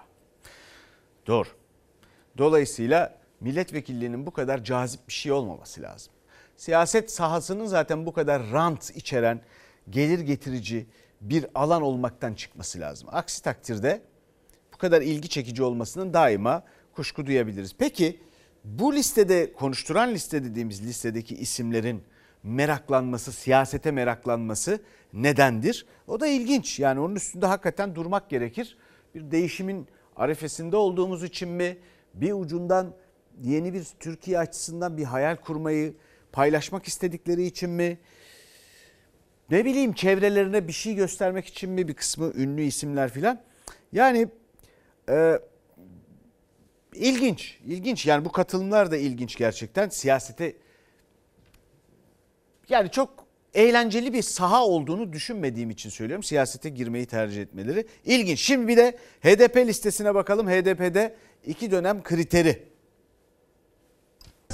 [1.27, 1.49] Doğru.
[2.39, 6.13] Dolayısıyla milletvekilliğinin bu kadar cazip bir şey olmaması lazım.
[6.57, 9.41] Siyaset sahasının zaten bu kadar rant içeren,
[9.91, 10.87] gelir getirici
[11.21, 13.09] bir alan olmaktan çıkması lazım.
[13.13, 14.03] Aksi takdirde
[14.75, 16.63] bu kadar ilgi çekici olmasının daima
[16.95, 17.75] kuşku duyabiliriz.
[17.79, 18.21] Peki
[18.65, 22.03] bu listede konuşturan liste dediğimiz listedeki isimlerin
[22.43, 24.81] meraklanması, siyasete meraklanması
[25.13, 25.87] nedendir?
[26.07, 26.81] O da ilginç.
[26.81, 28.77] Yani onun üstünde hakikaten durmak gerekir.
[29.15, 31.79] Bir değişimin arifesinde olduğumuz için mi?
[32.15, 32.95] Bir ucundan
[33.43, 35.95] yeni bir Türkiye açısından bir hayal kurmayı
[36.33, 37.99] paylaşmak istedikleri için mi?
[39.51, 43.41] Ne bileyim çevrelerine bir şey göstermek için mi bir kısmı ünlü isimler filan?
[43.93, 44.29] Yani
[45.09, 45.39] e,
[46.95, 48.07] ilginç, ilginç.
[48.07, 49.89] Yani bu katılımlar da ilginç gerçekten.
[49.89, 50.57] Siyasete
[52.69, 56.23] yani çok eğlenceli bir saha olduğunu düşünmediğim için söylüyorum.
[56.23, 58.41] Siyasete girmeyi tercih etmeleri ilginç.
[58.41, 60.49] Şimdi bir de HDP listesine bakalım.
[60.49, 61.15] HDP'de
[61.47, 62.72] iki dönem kriteri.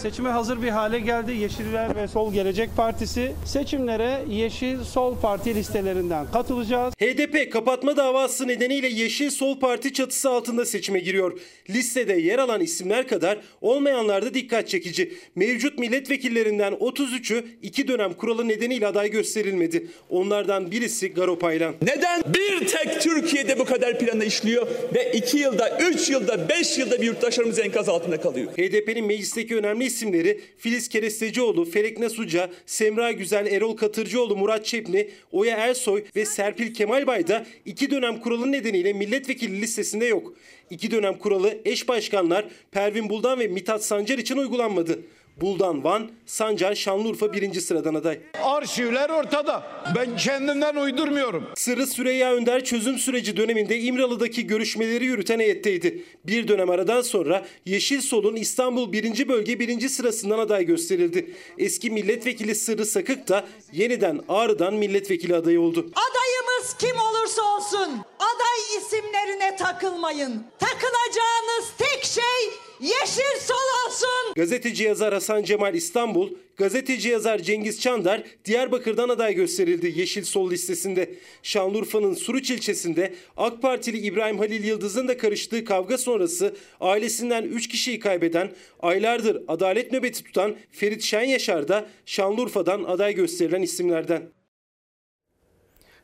[0.02, 1.32] Seçime hazır bir hale geldi.
[1.32, 6.94] Yeşiller ve Sol Gelecek Partisi seçimlere Yeşil Sol Parti listelerinden katılacağız.
[6.94, 11.40] HDP kapatma davası nedeniyle Yeşil Sol Parti çatısı altında seçime giriyor.
[11.70, 15.12] Listede yer alan isimler kadar olmayanlar da dikkat çekici.
[15.34, 19.87] Mevcut milletvekillerinden 33'ü iki dönem kuralı nedeniyle aday gösterilmedi.
[20.11, 21.74] Onlardan birisi Garo Paylan.
[21.82, 27.00] Neden bir tek Türkiye'de bu kadar planla işliyor ve 2 yılda, 3 yılda, 5 yılda
[27.00, 28.52] bir yurttaşlarımız enkaz altında kalıyor?
[28.52, 35.57] HDP'nin meclisteki önemli isimleri Filiz Kerestecioğlu, Felek Nasuca, Semra Güzel, Erol Katırcıoğlu, Murat Çepni, Oya
[35.57, 40.35] Ersoy ve Serpil Kemalbay da iki dönem kuralı nedeniyle milletvekili listesinde yok.
[40.70, 45.01] İki dönem kuralı eş başkanlar Pervin Buldan ve Mithat Sancar için uygulanmadı.
[45.40, 48.20] Buldan Van, Sancar Şanlıurfa birinci sıradan aday.
[48.42, 49.62] Arşivler ortada.
[49.96, 51.44] Ben kendimden uydurmuyorum.
[51.57, 56.05] Sırrı Süreyya Önder çözüm süreci döneminde İmralı'daki görüşmeleri yürüten heyetteydi.
[56.27, 59.29] Bir dönem aradan sonra Yeşil Sol'un İstanbul 1.
[59.29, 59.88] Bölge 1.
[59.88, 61.35] sırasından aday gösterildi.
[61.59, 65.79] Eski milletvekili Sırrı Sakık da yeniden Ağrı'dan milletvekili adayı oldu.
[65.79, 70.44] Adayımız kim olursa olsun aday isimlerine takılmayın.
[70.59, 74.35] Takılacağınız tek şey Yeşil Sol olsun.
[74.37, 81.14] Gazeteci yazar Hasan Cemal İstanbul, gazeteci yazar Cengiz Çandar Diyarbakır'dan aday gösterildi Yeşil Sol listesinde.
[81.43, 87.99] Şanlıurfa'nın Suruç ilçesinde AK Partili İbrahim Halil Yıldız'ın da karıştığı kavga sonrası ailesinden 3 kişiyi
[87.99, 94.23] kaybeden, aylardır adalet nöbeti tutan Ferit Şen Yaşar da Şanlıurfa'dan aday gösterilen isimlerden.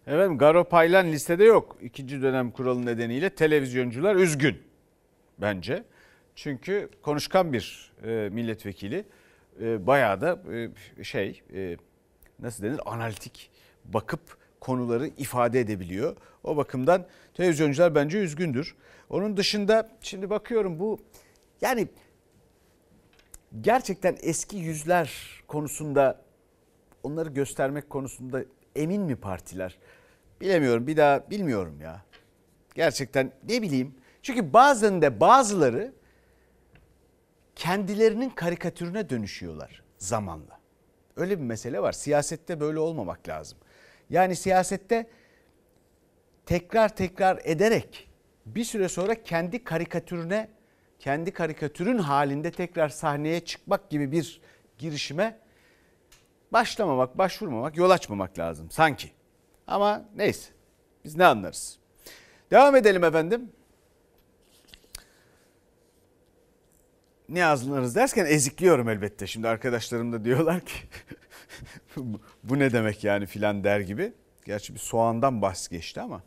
[0.07, 1.79] Efendim Garo Paylan listede yok.
[1.83, 4.57] İkinci dönem kuralı nedeniyle televizyoncular üzgün
[5.39, 5.85] bence.
[6.35, 9.05] Çünkü konuşkan bir e, milletvekili
[9.61, 10.39] e, bayağı da
[10.99, 11.77] e, şey e,
[12.39, 13.51] nasıl denir analitik
[13.85, 14.21] bakıp
[14.61, 16.17] konuları ifade edebiliyor.
[16.45, 18.77] O bakımdan televizyoncular bence üzgündür.
[19.11, 20.99] Onun dışında şimdi bakıyorum bu
[21.61, 21.89] yani
[23.61, 25.13] gerçekten eski yüzler
[25.49, 26.23] konusunda
[27.03, 28.45] onları göstermek konusunda
[28.77, 29.79] emin mi partiler?
[30.41, 32.03] Bilemiyorum bir daha bilmiyorum ya.
[32.75, 33.95] Gerçekten ne bileyim.
[34.23, 35.93] Çünkü bazen de bazıları
[37.57, 40.61] kendilerinin karikatürüne dönüşüyorlar zamanla.
[41.17, 41.93] Öyle bir mesele var.
[41.93, 43.59] Siyasette böyle olmamak lazım.
[44.11, 45.07] Yani siyasette
[46.47, 48.11] tekrar tekrar ederek
[48.47, 50.51] bir süre sonra kendi karikatürüne,
[50.99, 54.41] kendi karikatürün halinde tekrar sahneye çıkmak gibi bir
[54.79, 55.39] girişime
[56.53, 59.11] başlamamak, başvurmamak, yol açmamak lazım sanki.
[59.67, 60.53] Ama neyse
[61.05, 61.79] biz ne anlarız.
[62.51, 63.53] Devam edelim efendim.
[67.35, 69.27] Ne anlarız derken ezikliyorum elbette.
[69.27, 70.75] Şimdi arkadaşlarım da diyorlar ki
[72.45, 74.13] bu ne demek yani filan der gibi.
[74.45, 76.23] Gerçi bir soğandan bahs geçti ama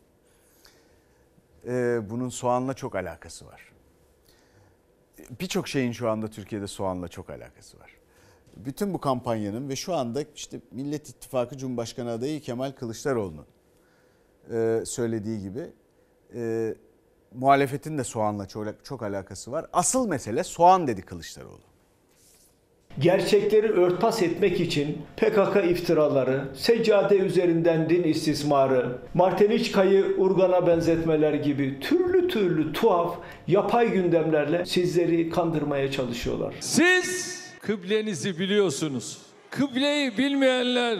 [1.66, 3.72] ee, bunun soğanla çok alakası var.
[5.40, 7.90] Birçok şeyin şu anda Türkiye'de soğanla çok alakası var.
[8.56, 13.46] Bütün bu kampanyanın ve şu anda işte Millet İttifakı Cumhurbaşkanı adayı Kemal Kılıçdaroğlu'nun
[14.52, 15.70] e, söylediği gibi
[16.34, 16.74] e,
[17.34, 19.66] muhalefetin de soğanla çok, çok alakası var.
[19.72, 21.68] Asıl mesele soğan dedi Kılıçdaroğlu.
[22.98, 32.28] Gerçekleri örtbas etmek için PKK iftiraları, seccade üzerinden din istismarı, Marteliçka'yı Urgan'a benzetmeler gibi türlü
[32.28, 36.54] türlü tuhaf, yapay gündemlerle sizleri kandırmaya çalışıyorlar.
[36.60, 39.18] Siz kıblenizi biliyorsunuz.
[39.50, 40.98] Kıbleyi bilmeyenler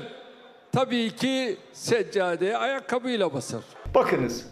[0.73, 3.63] tabii ki seccadeye ayakkabıyla basar.
[3.95, 4.47] Bakınız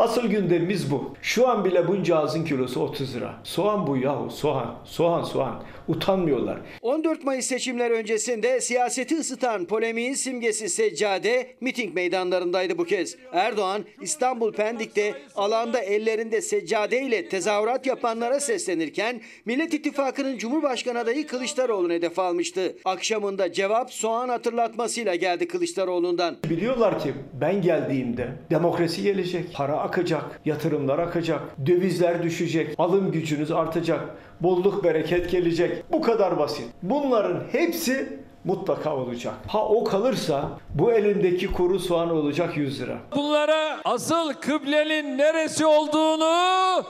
[0.00, 1.14] Asıl gündemimiz bu.
[1.22, 3.34] Şu an bile bunca ağzın kilosu 30 lira.
[3.44, 4.74] Soğan bu yahu soğan.
[4.84, 5.62] Soğan soğan.
[5.90, 6.58] Utanmıyorlar.
[6.82, 13.16] 14 Mayıs seçimler öncesinde siyaseti ısıtan polemiğin simgesi Seccade miting meydanlarındaydı bu kez.
[13.32, 21.92] Erdoğan İstanbul Pendik'te alanda ellerinde seccade ile tezahürat yapanlara seslenirken Millet İttifakı'nın Cumhurbaşkanı adayı Kılıçdaroğlu'nu
[21.92, 22.76] hedef almıştı.
[22.84, 26.36] Akşamında cevap soğan hatırlatmasıyla geldi Kılıçdaroğlu'ndan.
[26.50, 34.00] Biliyorlar ki ben geldiğimde demokrasi gelecek, para akacak, yatırımlar akacak, dövizler düşecek, alım gücünüz artacak,
[34.40, 35.92] bolluk bereket gelecek.
[35.92, 36.66] Bu kadar basit.
[36.82, 39.34] Bunların hepsi mutlaka olacak.
[39.48, 42.98] Ha o kalırsa bu elimdeki kuru soğan olacak 100 lira.
[43.16, 46.84] Bunlara asıl kıblenin neresi olduğunu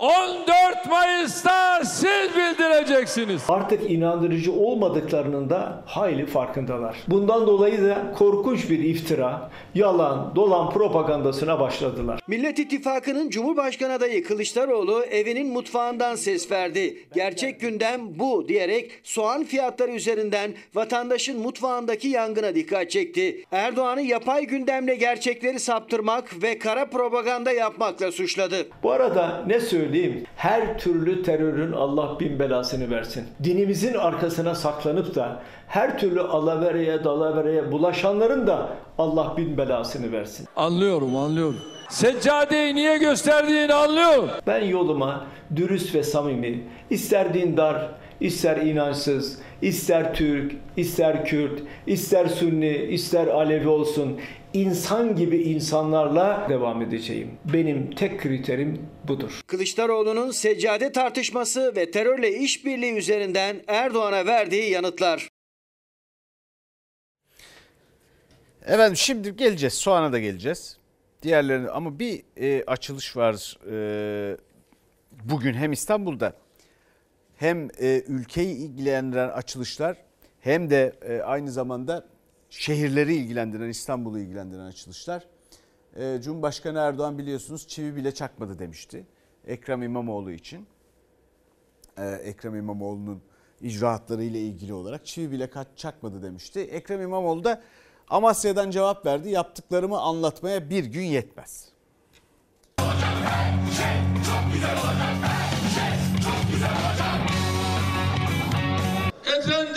[0.00, 3.42] 14 Mayıs'ta siz bildireceksiniz.
[3.48, 6.96] Artık inandırıcı olmadıklarının da hayli farkındalar.
[7.08, 12.20] Bundan dolayı da korkunç bir iftira, yalan, dolan propagandasına başladılar.
[12.26, 16.96] Millet İttifakı'nın Cumhurbaşkanı adayı Kılıçdaroğlu evinin mutfağından ses verdi.
[17.14, 23.44] Gerçek gündem bu diyerek soğan fiyatları üzerinden vatandaşın mutfağındaki yangına dikkat çekti.
[23.52, 28.56] Erdoğan'ı yapay gündemle gerçekleri saptırmak ve kara propaganda yapmakla suçladı.
[28.82, 29.85] Bu arada ne söyleyeyim?
[30.36, 33.24] Her türlü terörün Allah bin belasını versin.
[33.44, 38.68] Dinimizin arkasına saklanıp da her türlü alavereye dalavereye bulaşanların da
[38.98, 40.48] Allah bin belasını versin.
[40.56, 41.60] Anlıyorum anlıyorum.
[41.88, 44.30] Seccadeyi niye gösterdiğini anlıyorum.
[44.46, 52.76] Ben yoluma dürüst ve samimi, ister dindar, ister inançsız, ister Türk, ister Kürt, ister Sünni,
[52.76, 54.20] ister Alevi olsun
[54.54, 57.30] insan gibi insanlarla devam edeceğim.
[57.52, 59.40] Benim tek kriterim budur.
[59.46, 65.28] Kılıçdaroğlu'nun seccade tartışması ve terörle işbirliği üzerinden Erdoğan'a verdiği yanıtlar.
[68.66, 69.74] Efendim şimdi geleceğiz.
[69.74, 70.76] Soğan'a da geleceğiz.
[71.22, 74.36] Diğerlerini ama bir e, açılış var e,
[75.24, 76.32] bugün hem İstanbul'da
[77.36, 79.96] hem e, ülkeyi ilgilendiren açılışlar
[80.40, 82.06] hem de e, aynı zamanda
[82.50, 85.26] şehirleri ilgilendiren İstanbul'u ilgilendiren açılışlar.
[85.96, 89.06] E, Cumhurbaşkanı Erdoğan biliyorsunuz çivi bile çakmadı demişti.
[89.46, 90.66] Ekrem İmamoğlu için.
[91.98, 93.22] E, Ekrem İmamoğlu'nun
[93.60, 96.60] icraatları ile ilgili olarak çivi bile çakmadı demişti.
[96.60, 97.62] Ekrem İmamoğlu da
[98.08, 99.30] Amasya'dan cevap verdi.
[99.30, 101.68] Yaptıklarımı anlatmaya bir gün yetmez.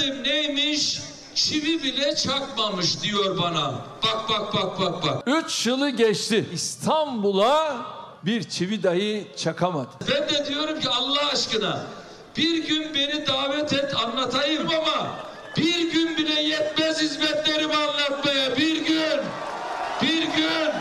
[0.09, 0.99] Efendim neymiş?
[1.35, 3.73] Çivi bile çakmamış diyor bana.
[4.03, 5.23] Bak bak bak bak bak.
[5.27, 6.49] Üç yılı geçti.
[6.53, 7.85] İstanbul'a
[8.25, 9.89] bir çivi dahi çakamadı.
[10.01, 11.85] Ben de diyorum ki Allah aşkına
[12.37, 15.15] bir gün beni davet et anlatayım ama
[15.57, 19.19] bir gün bile yetmez hizmetlerimi anlatmaya bir gün.
[20.01, 20.71] Bir gün.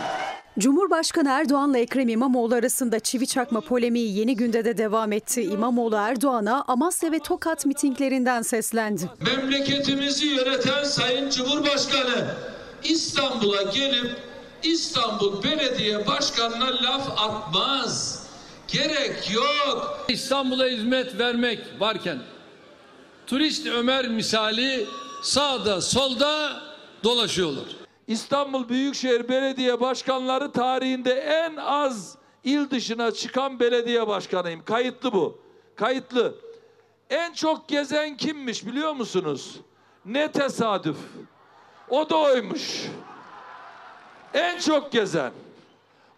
[0.57, 5.43] Cumhurbaşkanı Erdoğan'la Ekrem İmamoğlu arasında çivi çakma polemiği yeni günde de devam etti.
[5.43, 9.09] İmamoğlu Erdoğan'a Amasya ve Tokat mitinglerinden seslendi.
[9.25, 12.35] Memleketimizi yöneten Sayın Cumhurbaşkanı
[12.83, 14.11] İstanbul'a gelip
[14.63, 18.23] İstanbul Belediye Başkanı'na laf atmaz.
[18.67, 20.05] Gerek yok.
[20.09, 22.19] İstanbul'a hizmet vermek varken
[23.27, 24.85] turist Ömer misali
[25.23, 26.61] sağda solda
[27.03, 27.78] dolaşıyorlar.
[28.09, 34.65] İstanbul Büyükşehir Belediye Başkanları tarihinde en az il dışına çıkan belediye başkanıyım.
[34.65, 35.41] Kayıtlı bu.
[35.75, 36.35] Kayıtlı.
[37.09, 39.59] En çok gezen kimmiş biliyor musunuz?
[40.05, 40.97] Ne tesadüf.
[41.89, 42.85] O da oymuş.
[44.33, 45.31] En çok gezen.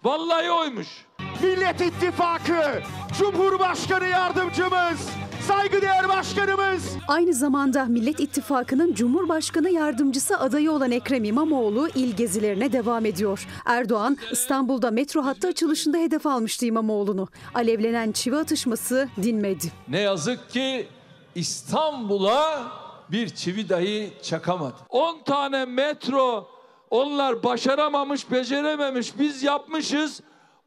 [0.03, 1.05] Vallahi oymuş.
[1.43, 2.81] Millet İttifakı
[3.19, 5.09] Cumhurbaşkanı Yardımcımız
[5.51, 13.05] saygıdeğer başkanımız Aynı zamanda Millet İttifakı'nın Cumhurbaşkanı yardımcısı adayı olan Ekrem İmamoğlu il gezilerine devam
[13.05, 13.47] ediyor.
[13.65, 17.27] Erdoğan İstanbul'da metro hattı açılışında hedef almıştı İmamoğlu'nu.
[17.53, 19.71] Alevlenen çivi atışması dinmedi.
[19.87, 20.87] Ne yazık ki
[21.35, 22.63] İstanbul'a
[23.11, 24.75] bir çivi dahi çakamadı.
[24.89, 26.47] 10 tane metro
[26.89, 29.19] onlar başaramamış, becerememiş.
[29.19, 30.21] Biz yapmışız.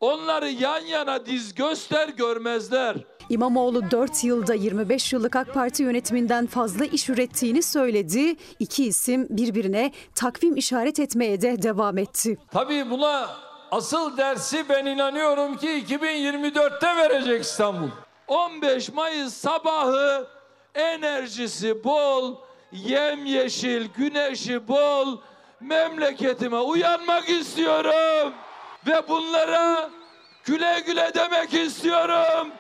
[0.05, 2.97] Onları yan yana diz göster görmezler.
[3.29, 8.37] İmamoğlu 4 yılda 25 yıllık AK Parti yönetiminden fazla iş ürettiğini söyledi.
[8.59, 12.39] İki isim birbirine takvim işaret etmeye de devam etti.
[12.53, 13.29] Tabii buna
[13.71, 17.89] asıl dersi ben inanıyorum ki 2024'te verecek İstanbul.
[18.29, 20.27] 15 Mayıs sabahı
[20.75, 22.35] enerjisi bol,
[22.73, 25.19] yemyeşil, güneşi bol
[25.61, 28.33] memleketime uyanmak istiyorum.
[28.87, 29.91] Ve bunlara
[30.45, 32.53] güle güle demek istiyorum.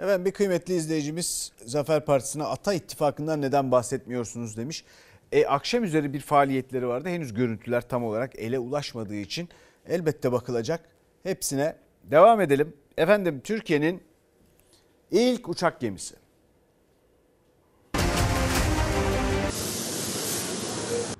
[0.00, 4.84] Evet bir kıymetli izleyicimiz Zafer Partisi'ne Ata İttifakı'ndan neden bahsetmiyorsunuz demiş.
[5.32, 7.08] E, akşam üzeri bir faaliyetleri vardı.
[7.08, 9.48] Henüz görüntüler tam olarak ele ulaşmadığı için
[9.86, 10.80] elbette bakılacak.
[11.22, 12.76] Hepsine devam edelim.
[12.96, 14.02] Efendim Türkiye'nin
[15.10, 16.14] ilk uçak gemisi.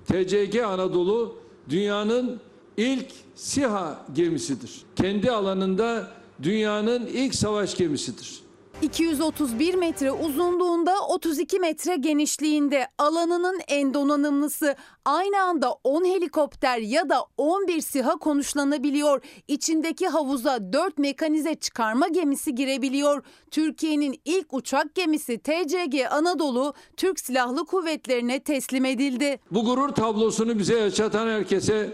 [0.07, 2.50] TCG Anadolu dünyanın
[2.81, 4.83] ilk SİHA gemisidir.
[4.97, 6.09] Kendi alanında
[6.43, 8.41] dünyanın ilk savaş gemisidir.
[8.83, 17.25] 231 metre uzunluğunda 32 metre genişliğinde alanının en donanımlısı aynı anda 10 helikopter ya da
[17.37, 19.23] 11 SİHA konuşlanabiliyor.
[19.49, 23.23] İçindeki havuza 4 mekanize çıkarma gemisi girebiliyor.
[23.51, 29.41] Türkiye'nin ilk uçak gemisi TCG Anadolu Türk Silahlı Kuvvetlerine teslim edildi.
[29.51, 31.93] Bu gurur tablosunu bize yaşatan herkese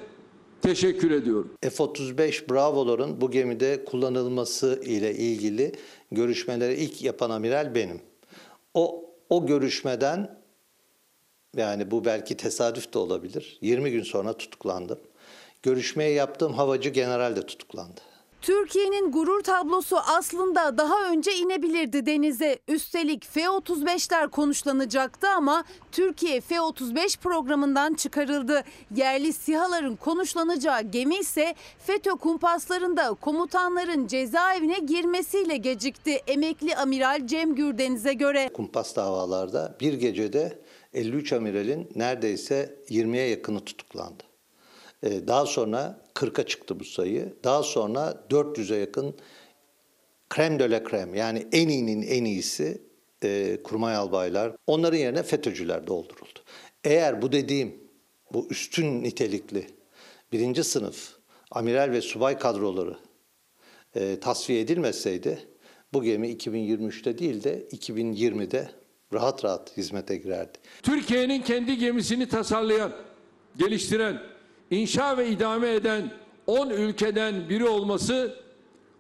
[0.66, 1.52] teşekkür ediyorum.
[1.60, 5.72] F-35 Bravo'ların bu gemide kullanılması ile ilgili
[6.12, 8.00] görüşmeleri ilk yapan amiral benim.
[8.74, 10.40] O, o görüşmeden
[11.56, 13.58] yani bu belki tesadüf de olabilir.
[13.60, 14.98] 20 gün sonra tutuklandım.
[15.62, 18.00] Görüşmeyi yaptığım havacı general de tutuklandı.
[18.46, 22.58] Türkiye'nin gurur tablosu aslında daha önce inebilirdi denize.
[22.68, 28.62] Üstelik F-35'ler konuşlanacaktı ama Türkiye F-35 programından çıkarıldı.
[28.96, 36.12] Yerli SİHA'ların konuşlanacağı gemi ise FETÖ kumpaslarında komutanların cezaevine girmesiyle gecikti.
[36.26, 38.48] Emekli Amiral Cem Gürdeniz'e göre.
[38.52, 40.58] Kumpas davalarda bir gecede
[40.94, 44.22] 53 amiralin neredeyse 20'ye yakını tutuklandı.
[45.02, 47.34] Ee, Daha sonra 40'a çıktı bu sayı.
[47.44, 49.14] Daha sonra 400'e yakın
[50.30, 52.82] krem de la krem yani en iyinin en iyisi
[53.24, 54.52] e, kurmay albaylar.
[54.66, 56.38] Onların yerine FETÖ'cüler dolduruldu.
[56.84, 57.80] Eğer bu dediğim
[58.32, 59.66] bu üstün nitelikli
[60.32, 61.16] birinci sınıf
[61.50, 62.96] amiral ve subay kadroları
[63.94, 65.38] e, tasfiye edilmeseydi
[65.92, 68.70] bu gemi 2023'te değil de 2020'de
[69.12, 70.58] rahat rahat hizmete girerdi.
[70.82, 72.92] Türkiye'nin kendi gemisini tasarlayan,
[73.58, 74.22] geliştiren,
[74.70, 76.10] inşa ve idame eden
[76.46, 78.36] 10 ülkeden biri olması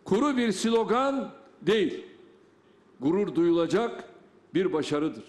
[0.04, 2.04] kuru bir slogan değil.
[3.00, 4.04] Gurur duyulacak
[4.54, 5.24] bir başarıdır.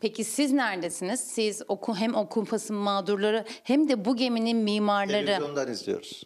[0.00, 1.20] Peki siz neredesiniz?
[1.20, 5.26] Siz oku hem o kumpasın mağdurları hem de bu geminin mimarları.
[5.26, 6.22] Televizyondan izliyoruz.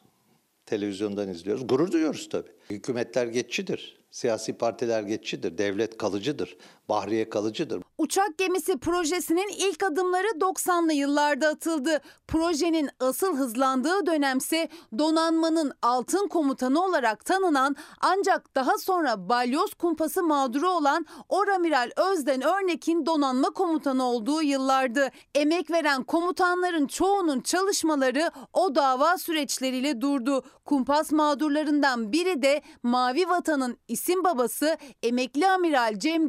[0.67, 1.67] Televizyondan izliyoruz.
[1.67, 2.51] Gurur duyuyoruz tabii.
[2.71, 6.57] Hükümetler geçici,dir Siyasi partiler geçici,dir Devlet kalıcıdır.
[6.91, 7.83] Bahriye kalıcıdır.
[7.99, 12.01] Uçak gemisi projesinin ilk adımları 90'lı yıllarda atıldı.
[12.29, 14.69] Projenin asıl hızlandığı dönemse
[14.99, 23.07] donanmanın altın komutanı olarak tanınan ancak daha sonra balyoz kumpası mağduru olan Oramiral Özden Örnek'in
[23.07, 25.09] donanma komutanı olduğu yıllardı.
[25.35, 30.43] Emek veren komutanların çoğunun çalışmaları o dava süreçleriyle durdu.
[30.65, 36.29] Kumpas mağdurlarından biri de Mavi Vatan'ın isim babası emekli amiral Cem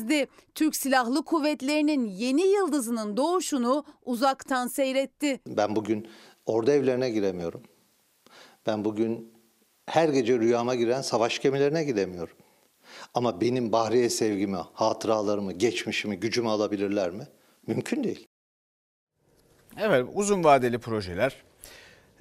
[0.00, 0.26] Gürdeniz'di.
[0.54, 5.40] Türk Silahlı Kuvvetleri'nin yeni yıldızının doğuşunu uzaktan seyretti.
[5.46, 6.08] Ben bugün
[6.46, 7.62] ordu evlerine giremiyorum.
[8.66, 9.32] Ben bugün
[9.86, 12.36] her gece rüyama giren savaş gemilerine gidemiyorum.
[13.14, 17.26] Ama benim Bahriye sevgimi, hatıralarımı, geçmişimi, gücümü alabilirler mi?
[17.66, 18.28] Mümkün değil.
[19.78, 21.36] Evet uzun vadeli projeler.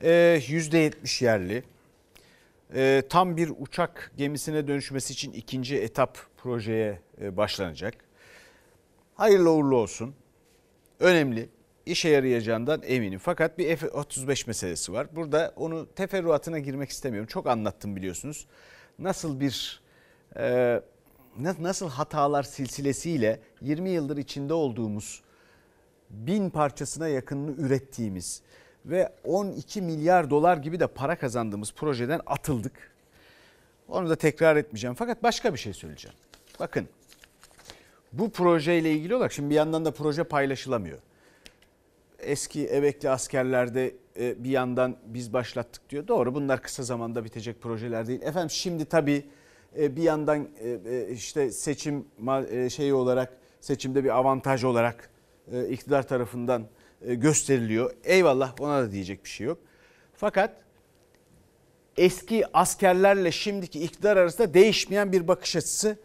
[0.01, 1.63] Ee, %70 yerli.
[2.75, 7.93] Ee, tam bir uçak gemisine dönüşmesi için ikinci etap projeye e, başlanacak.
[9.15, 10.15] Hayırlı uğurlu olsun.
[10.99, 11.49] Önemli.
[11.85, 13.19] işe yarayacağından eminim.
[13.23, 15.15] Fakat bir F-35 meselesi var.
[15.15, 17.27] Burada onu teferruatına girmek istemiyorum.
[17.27, 18.47] Çok anlattım biliyorsunuz.
[18.99, 19.81] Nasıl bir
[20.37, 20.81] e,
[21.59, 25.21] nasıl hatalar silsilesiyle 20 yıldır içinde olduğumuz
[26.09, 28.41] bin parçasına yakınını ürettiğimiz
[28.85, 32.91] ve 12 milyar dolar gibi de para kazandığımız projeden atıldık.
[33.87, 34.95] Onu da tekrar etmeyeceğim.
[34.95, 36.17] Fakat başka bir şey söyleyeceğim.
[36.59, 36.87] Bakın
[38.13, 40.99] bu projeyle ilgili olarak şimdi bir yandan da proje paylaşılamıyor.
[42.19, 46.07] Eski emekli askerlerde e, bir yandan biz başlattık diyor.
[46.07, 48.21] Doğru bunlar kısa zamanda bitecek projeler değil.
[48.21, 49.25] Efendim şimdi tabii
[49.77, 50.47] e, bir yandan
[50.85, 52.05] e, işte seçim
[52.69, 55.09] şeyi olarak seçimde bir avantaj olarak
[55.69, 56.67] iktidar tarafından
[57.01, 57.95] gösteriliyor.
[58.03, 59.57] Eyvallah ona da diyecek bir şey yok.
[60.13, 60.55] Fakat
[61.97, 65.97] eski askerlerle şimdiki iktidar arasında değişmeyen bir bakış açısı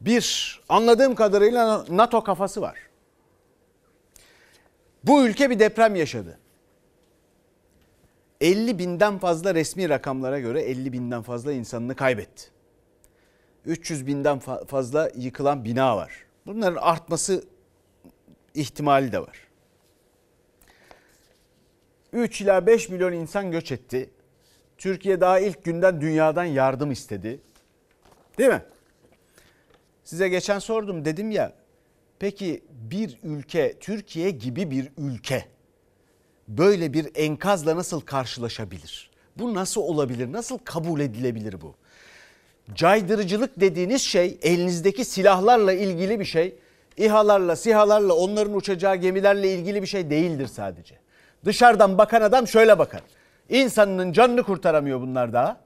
[0.00, 2.78] bir anladığım kadarıyla NATO kafası var.
[5.04, 6.38] Bu ülke bir deprem yaşadı.
[8.40, 12.44] 50 binden fazla resmi rakamlara göre 50 binden fazla insanını kaybetti.
[13.66, 16.12] 300 binden fazla yıkılan bina var.
[16.46, 17.44] Bunların artması
[18.54, 19.49] ihtimali de var.
[22.12, 24.10] 3 ila 5 milyon insan göç etti.
[24.78, 27.40] Türkiye daha ilk günden dünyadan yardım istedi.
[28.38, 28.62] Değil mi?
[30.04, 31.52] Size geçen sordum dedim ya.
[32.18, 35.44] Peki bir ülke, Türkiye gibi bir ülke
[36.48, 39.10] böyle bir enkazla nasıl karşılaşabilir?
[39.36, 40.32] Bu nasıl olabilir?
[40.32, 41.74] Nasıl kabul edilebilir bu?
[42.74, 46.54] Caydırıcılık dediğiniz şey elinizdeki silahlarla ilgili bir şey.
[46.96, 50.99] İHA'larla, SİHA'larla, onların uçacağı gemilerle ilgili bir şey değildir sadece.
[51.44, 53.02] Dışarıdan bakan adam şöyle bakar.
[53.48, 55.60] İnsanının canını kurtaramıyor bunlar daha.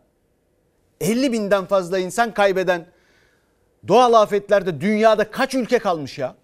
[1.00, 2.86] 50 binden fazla insan kaybeden
[3.88, 6.34] doğal afetlerde dünyada kaç ülke kalmış ya?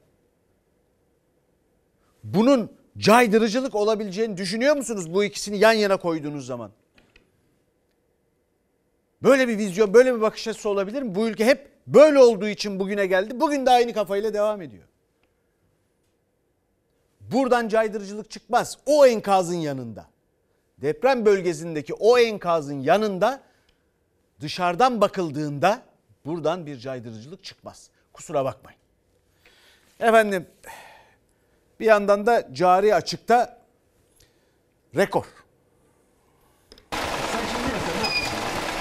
[2.24, 6.70] Bunun caydırıcılık olabileceğini düşünüyor musunuz bu ikisini yan yana koyduğunuz zaman?
[9.22, 11.14] Böyle bir vizyon, böyle bir bakış açısı olabilir mi?
[11.14, 13.40] Bu ülke hep böyle olduğu için bugüne geldi.
[13.40, 14.84] Bugün de aynı kafayla devam ediyor.
[17.32, 18.78] Buradan caydırıcılık çıkmaz.
[18.86, 20.06] O enkazın yanında.
[20.78, 23.40] Deprem bölgesindeki o enkazın yanında
[24.40, 25.82] dışarıdan bakıldığında
[26.24, 27.90] buradan bir caydırıcılık çıkmaz.
[28.12, 28.80] Kusura bakmayın.
[30.00, 30.46] Efendim
[31.80, 33.58] bir yandan da cari açıkta
[34.96, 35.24] rekor.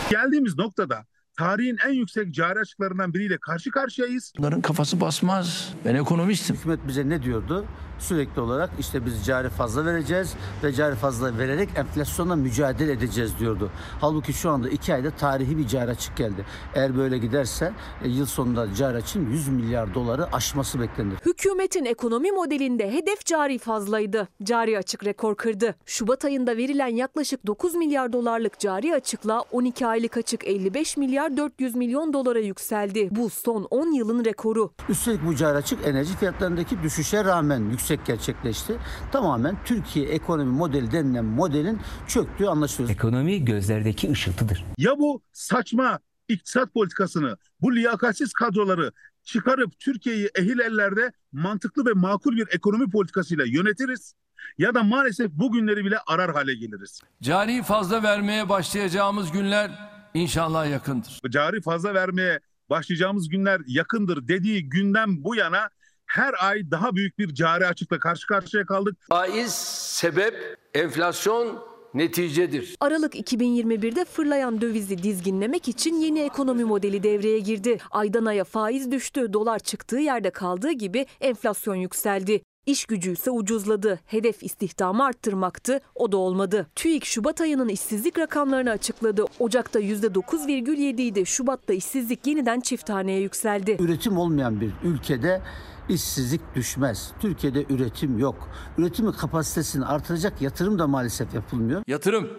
[0.09, 1.05] Geldiğimiz noktada
[1.39, 4.33] tarihin en yüksek cari açıklarından biriyle karşı karşıyayız.
[4.37, 5.73] Bunların kafası basmaz.
[5.85, 6.55] Ben ekonomistim.
[6.55, 7.65] Hükümet bize ne diyordu?
[7.99, 10.33] Sürekli olarak işte biz cari fazla vereceğiz
[10.63, 13.71] ve cari fazla vererek enflasyonla mücadele edeceğiz diyordu.
[14.01, 16.45] Halbuki şu anda iki ayda tarihi bir cari açık geldi.
[16.75, 17.73] Eğer böyle giderse
[18.03, 21.17] e, yıl sonunda cari açın 100 milyar doları aşması beklenir.
[21.25, 24.27] Hükümetin ekonomi modelinde hedef cari fazlaydı.
[24.43, 25.75] Cari açık rekor kırdı.
[25.85, 31.75] Şubat ayında verilen yaklaşık 9 milyar dolarlık cari açıkla 12 aylık açık 55 milyar 400
[31.75, 33.07] milyon dolara yükseldi.
[33.11, 34.73] Bu son 10 yılın rekoru.
[34.89, 38.79] Üstelik bu cari açık enerji fiyatlarındaki düşüşe rağmen yüksek yüksek gerçekleşti.
[39.11, 42.89] Tamamen Türkiye ekonomi modeli denilen modelin çöktüğü anlaşılıyor.
[42.89, 44.65] Ekonomi gözlerdeki ışıltıdır.
[44.77, 48.91] Ya bu saçma iktisat politikasını, bu liyakatsiz kadroları
[49.23, 54.13] çıkarıp Türkiye'yi ehil ellerde mantıklı ve makul bir ekonomi politikasıyla yönetiriz
[54.57, 57.01] ya da maalesef bu günleri bile arar hale geliriz.
[57.21, 61.19] Cari fazla vermeye başlayacağımız günler inşallah yakındır.
[61.29, 62.39] Cari fazla vermeye
[62.69, 65.69] başlayacağımız günler yakındır dediği günden bu yana
[66.05, 68.97] her ay daha büyük bir cari açıkla karşı karşıya kaldık.
[69.09, 72.75] Faiz sebep, enflasyon neticedir.
[72.79, 77.77] Aralık 2021'de fırlayan dövizi dizginlemek için yeni ekonomi modeli devreye girdi.
[77.91, 82.41] Aydan aya faiz düştü, dolar çıktığı yerde kaldığı gibi enflasyon yükseldi.
[82.69, 83.99] İş gücü ise ucuzladı.
[84.05, 85.79] Hedef istihdamı arttırmaktı.
[85.95, 86.67] O da olmadı.
[86.75, 89.25] TÜİK Şubat ayının işsizlik rakamlarını açıkladı.
[89.39, 91.25] Ocak'ta %9,7 idi.
[91.25, 93.77] Şubat'ta işsizlik yeniden çift taneye yükseldi.
[93.79, 95.41] Üretim olmayan bir ülkede
[95.89, 97.11] işsizlik düşmez.
[97.19, 98.49] Türkiye'de üretim yok.
[98.77, 101.83] Üretimin kapasitesini artıracak yatırım da maalesef yapılmıyor.
[101.87, 102.29] Yatırım,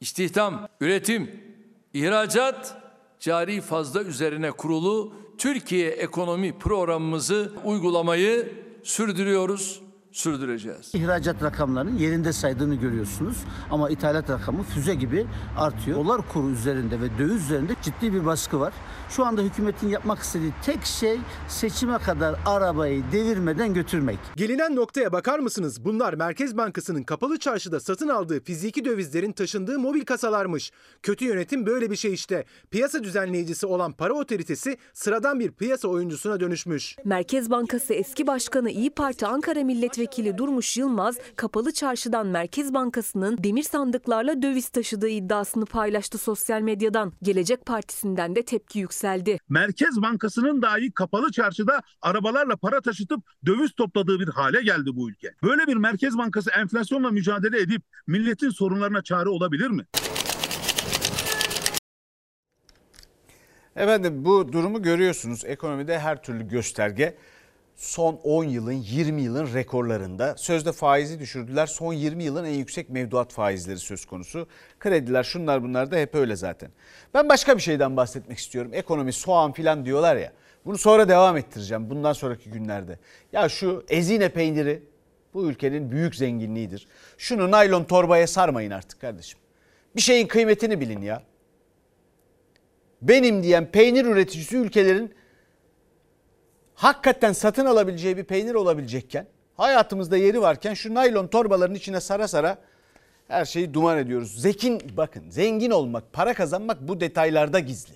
[0.00, 1.30] istihdam, üretim,
[1.94, 2.82] ihracat,
[3.20, 9.80] cari fazla üzerine kurulu Türkiye ekonomi programımızı uygulamayı sürdürüyoruz
[10.12, 10.94] sürdüreceğiz.
[10.94, 13.36] İhracat rakamlarının yerinde saydığını görüyorsunuz
[13.70, 15.96] ama ithalat rakamı füze gibi artıyor.
[16.04, 18.72] Dolar kuru üzerinde ve döviz üzerinde ciddi bir baskı var.
[19.10, 24.18] Şu anda hükümetin yapmak istediği tek şey seçime kadar arabayı devirmeden götürmek.
[24.36, 25.84] Gelinen noktaya bakar mısınız?
[25.84, 30.72] Bunlar Merkez Bankası'nın kapalı çarşıda satın aldığı fiziki dövizlerin taşındığı mobil kasalarmış.
[31.02, 32.44] Kötü yönetim böyle bir şey işte.
[32.70, 36.96] Piyasa düzenleyicisi olan para otoritesi sıradan bir piyasa oyuncusuna dönüşmüş.
[37.04, 43.62] Merkez Bankası eski başkanı İyi Parti Ankara Milletvekili Durmuş Yılmaz, kapalı çarşıdan Merkez Bankası'nın demir
[43.62, 47.12] sandıklarla döviz taşıdığı iddiasını paylaştı sosyal medyadan.
[47.22, 49.38] Gelecek Partisi'nden de tepki yükseldi.
[49.48, 55.34] Merkez Bankası'nın dahi kapalı çarşıda arabalarla para taşıtıp döviz topladığı bir hale geldi bu ülke.
[55.42, 59.86] Böyle bir Merkez Bankası enflasyonla mücadele edip milletin sorunlarına çare olabilir mi?
[63.76, 65.44] Efendim bu durumu görüyorsunuz.
[65.44, 67.16] Ekonomide her türlü gösterge
[67.78, 70.36] son 10 yılın 20 yılın rekorlarında.
[70.36, 71.66] Sözde faizi düşürdüler.
[71.66, 74.46] Son 20 yılın en yüksek mevduat faizleri söz konusu.
[74.78, 76.70] Krediler şunlar bunlar da hep öyle zaten.
[77.14, 78.70] Ben başka bir şeyden bahsetmek istiyorum.
[78.74, 80.32] Ekonomi soğan filan diyorlar ya.
[80.64, 82.98] Bunu sonra devam ettireceğim bundan sonraki günlerde.
[83.32, 84.82] Ya şu ezine peyniri
[85.34, 86.88] bu ülkenin büyük zenginliğidir.
[87.18, 89.40] Şunu naylon torbaya sarmayın artık kardeşim.
[89.96, 91.22] Bir şeyin kıymetini bilin ya.
[93.02, 95.14] Benim diyen peynir üreticisi ülkelerin
[96.78, 99.26] hakikaten satın alabileceği bir peynir olabilecekken
[99.56, 102.58] hayatımızda yeri varken şu naylon torbaların içine sara sara
[103.28, 104.42] her şeyi duman ediyoruz.
[104.42, 107.94] Zekin bakın zengin olmak, para kazanmak bu detaylarda gizli.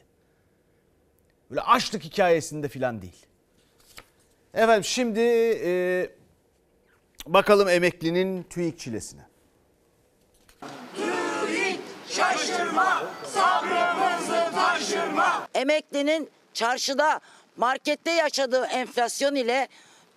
[1.51, 3.27] Böyle açlık hikayesinde filan değil.
[4.55, 5.21] Efendim şimdi
[5.65, 6.11] e,
[7.27, 9.23] bakalım emeklinin TÜİK çilesine.
[10.97, 15.49] TÜİK şaşırma, sabrımızı taşırma.
[15.55, 17.21] Emeklinin çarşıda,
[17.57, 19.69] markette yaşadığı enflasyon ile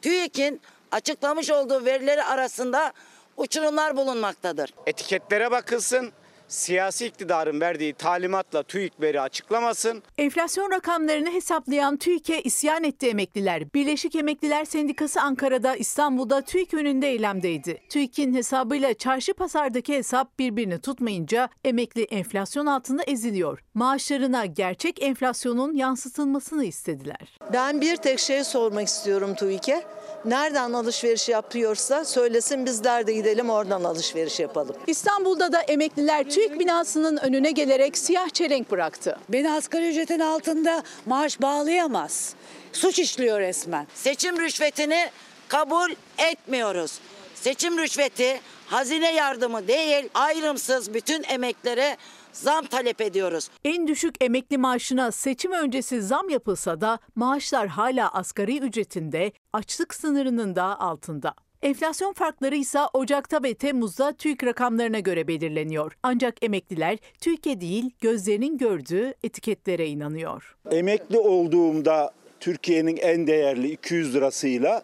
[0.02, 0.62] TÜİK'in
[0.92, 2.94] açıklamış olduğu verileri arasında
[3.38, 4.74] uçurumlar bulunmaktadır.
[4.86, 6.12] Etiketlere bakılsın,
[6.48, 10.04] siyasi iktidarın verdiği talimatla TÜİK veri açıklamasın.
[10.18, 13.74] Enflasyon rakamlarını hesaplayan TÜİK'e isyan etti emekliler.
[13.74, 17.82] Birleşik Emekliler Sendikası Ankara'da, İstanbul'da TÜİK önünde eylemdeydi.
[17.90, 23.64] TÜİK'in hesabıyla çarşı pazardaki hesap birbirini tutmayınca emekli enflasyon altında eziliyor.
[23.74, 27.38] Maaşlarına gerçek enflasyonun yansıtılmasını istediler.
[27.54, 29.84] Ben bir tek şey sormak istiyorum TÜİK'e.
[30.26, 34.76] Nereden alışveriş yapıyorsa söylesin bizler de gidelim oradan alışveriş yapalım.
[34.88, 39.18] İstanbul'da da emekliler TÜİK binasının önüne gelerek siyah çelenk bıraktı.
[39.30, 42.34] Beni asgari ücretin altında maaş bağlayamaz.
[42.74, 43.88] Suç işliyor resmen.
[43.94, 45.10] Seçim rüşvetini
[45.48, 47.00] kabul etmiyoruz.
[47.36, 51.98] Seçim rüşveti hazine yardımı değil ayrımsız bütün emeklere
[52.36, 53.50] zam talep ediyoruz.
[53.66, 60.56] En düşük emekli maaşına seçim öncesi zam yapılsa da maaşlar hala asgari ücretinde, açlık sınırının
[60.56, 61.34] da altında.
[61.62, 65.98] Enflasyon farkları ise Ocak'ta ve Temmuz'da TÜİK rakamlarına göre belirleniyor.
[66.04, 70.56] Ancak emekliler TÜİK'e değil gözlerinin gördüğü etiketlere inanıyor.
[70.72, 74.82] Emekli olduğumda Türkiye'nin en değerli 200 lirasıyla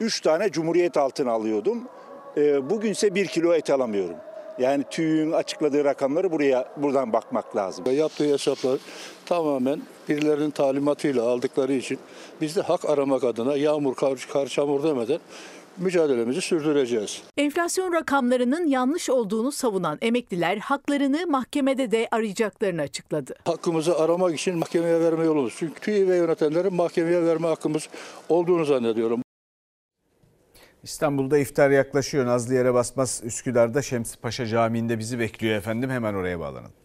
[0.00, 1.88] 3 tane Cumhuriyet altını alıyordum.
[2.36, 4.16] Ee, Bugünse 1 kilo et alamıyorum.
[4.60, 7.84] Yani TÜİK'in açıkladığı rakamları buraya buradan bakmak lazım.
[7.92, 8.78] Yaptığı hesaplar
[9.26, 11.98] tamamen birilerinin talimatıyla aldıkları için
[12.40, 15.20] biz de hak aramak adına yağmur kar, kar çamur demeden
[15.78, 17.22] mücadelemizi sürdüreceğiz.
[17.36, 23.34] Enflasyon rakamlarının yanlış olduğunu savunan emekliler haklarını mahkemede de arayacaklarını açıkladı.
[23.44, 25.54] Hakkımızı aramak için mahkemeye verme yolumuz.
[25.58, 27.88] Çünkü TÜİ ve yönetenlerin mahkemeye verme hakkımız
[28.28, 29.22] olduğunu zannediyorum.
[30.82, 32.26] İstanbul'da iftar yaklaşıyor.
[32.26, 35.90] Nazlı yere basmaz Üsküdar'da Şemsi Paşa Camii'nde bizi bekliyor efendim.
[35.90, 36.79] Hemen oraya bağlanalım.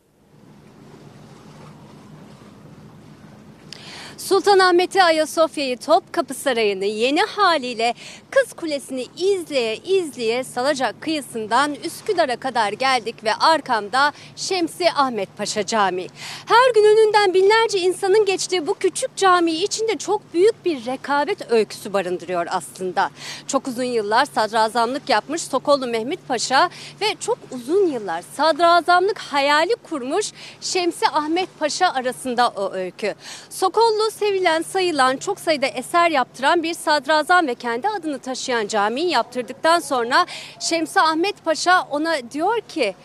[4.18, 7.93] Sultanahmet'i, Ayasofya'yı, Topkapı Sarayı'nı yeni haliyle
[8.32, 16.07] Kız Kulesi'ni izleye izleye Salacak kıyısından Üsküdar'a kadar geldik ve arkamda Şemsi Ahmet Paşa Camii.
[16.45, 21.93] Her gün önünden binlerce insanın geçtiği bu küçük cami içinde çok büyük bir rekabet öyküsü
[21.93, 23.09] barındırıyor aslında.
[23.47, 26.70] Çok uzun yıllar sadrazamlık yapmış Sokollu Mehmet Paşa
[27.01, 33.16] ve çok uzun yıllar sadrazamlık hayali kurmuş Şemsi Ahmet Paşa arasında o öykü.
[33.49, 39.80] Sokollu sevilen, sayılan, çok sayıda eser yaptıran bir sadrazam ve kendi adını taşıyan camiyi yaptırdıktan
[39.80, 40.26] sonra
[40.60, 42.95] Şemsi Ahmet Paşa ona diyor ki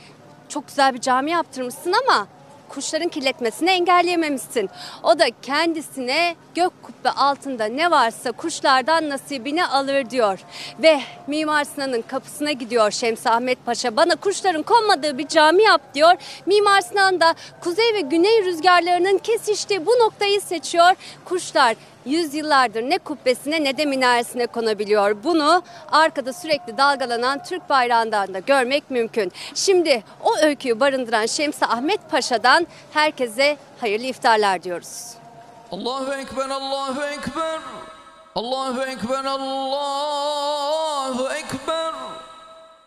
[0.49, 2.27] çok güzel bir cami yaptırmışsın ama
[2.71, 4.71] kuşların kirletmesini engelleyememişsin.
[5.03, 10.39] O da kendisine gök kubbe altında ne varsa kuşlardan nasibini alır diyor.
[10.83, 13.97] Ve Mimar Sinan'ın kapısına gidiyor Şemsi Ahmet Paşa.
[13.97, 16.15] Bana kuşların konmadığı bir cami yap diyor.
[16.47, 20.95] Mimar Sinan da kuzey ve güney rüzgarlarının kesiştiği bu noktayı seçiyor.
[21.25, 21.77] Kuşlar
[22.07, 25.17] yüzyıllardır ne kubbesine ne de minaresine konabiliyor.
[25.25, 29.33] Bunu arkada sürekli dalgalanan Türk bayrağından da görmek mümkün.
[29.55, 35.11] Şimdi o öyküyü barındıran Şemsi Ahmet Paşa'dan herkese hayırlı iftarlar diyoruz.
[35.73, 37.61] Allahu Ekber, Allahu Ekber.
[38.35, 41.93] Allahu Ekber, Allahu Ekber.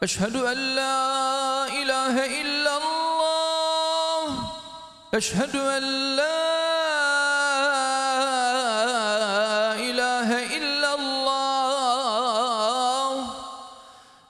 [0.01, 3.23] Eşhedü en la ilahe illallah.
[5.13, 6.32] Eşhedü en la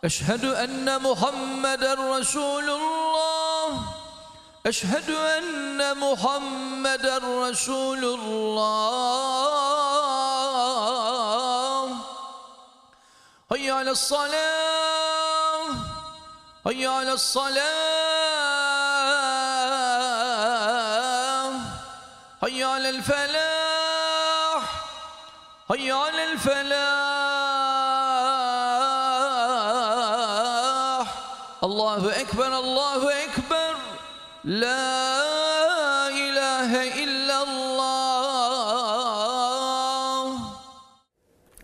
[0.04, 3.84] أشهد أن محمدا رسول الله.
[4.66, 8.64] أشهد أن محمدا رسول الله.
[13.52, 15.68] هيا على الصلاة.
[16.68, 17.64] هيا على الصلاة.
[22.44, 24.64] هيا على الفلاح.
[25.72, 27.23] هيا على الفلاح.
[31.94, 33.76] Allahu Ekber, Allahu Ekber.
[34.46, 37.94] La ilahe illallah.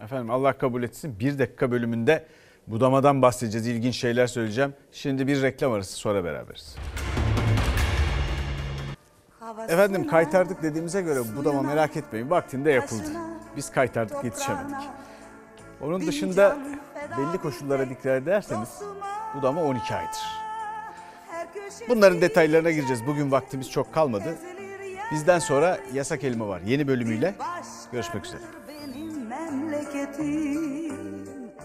[0.02, 1.20] Efendim Allah kabul etsin.
[1.20, 2.26] Bir dakika bölümünde
[2.68, 3.68] budamadan bahsedeceğiz.
[3.68, 4.74] İlginç şeyler söyleyeceğim.
[4.92, 6.76] Şimdi bir reklam arası sonra beraberiz.
[9.70, 12.30] Efendim kaytardık dediğimize göre budama merak etmeyin.
[12.30, 13.10] Vaktinde yapıldı.
[13.58, 14.76] Biz kaytardık yetişemedik.
[15.82, 16.58] Onun dışında
[17.18, 18.70] belli koşullara dikkat ederseniz
[19.36, 20.20] budama 12 aydır.
[21.90, 23.08] Bunların detaylarına gireceğiz.
[23.08, 24.36] Bugün vaktimiz çok kalmadı.
[25.12, 26.62] Bizden sonra Yasak Elma var.
[26.66, 27.36] Yeni bölümüyle
[27.92, 28.42] görüşmek üzere.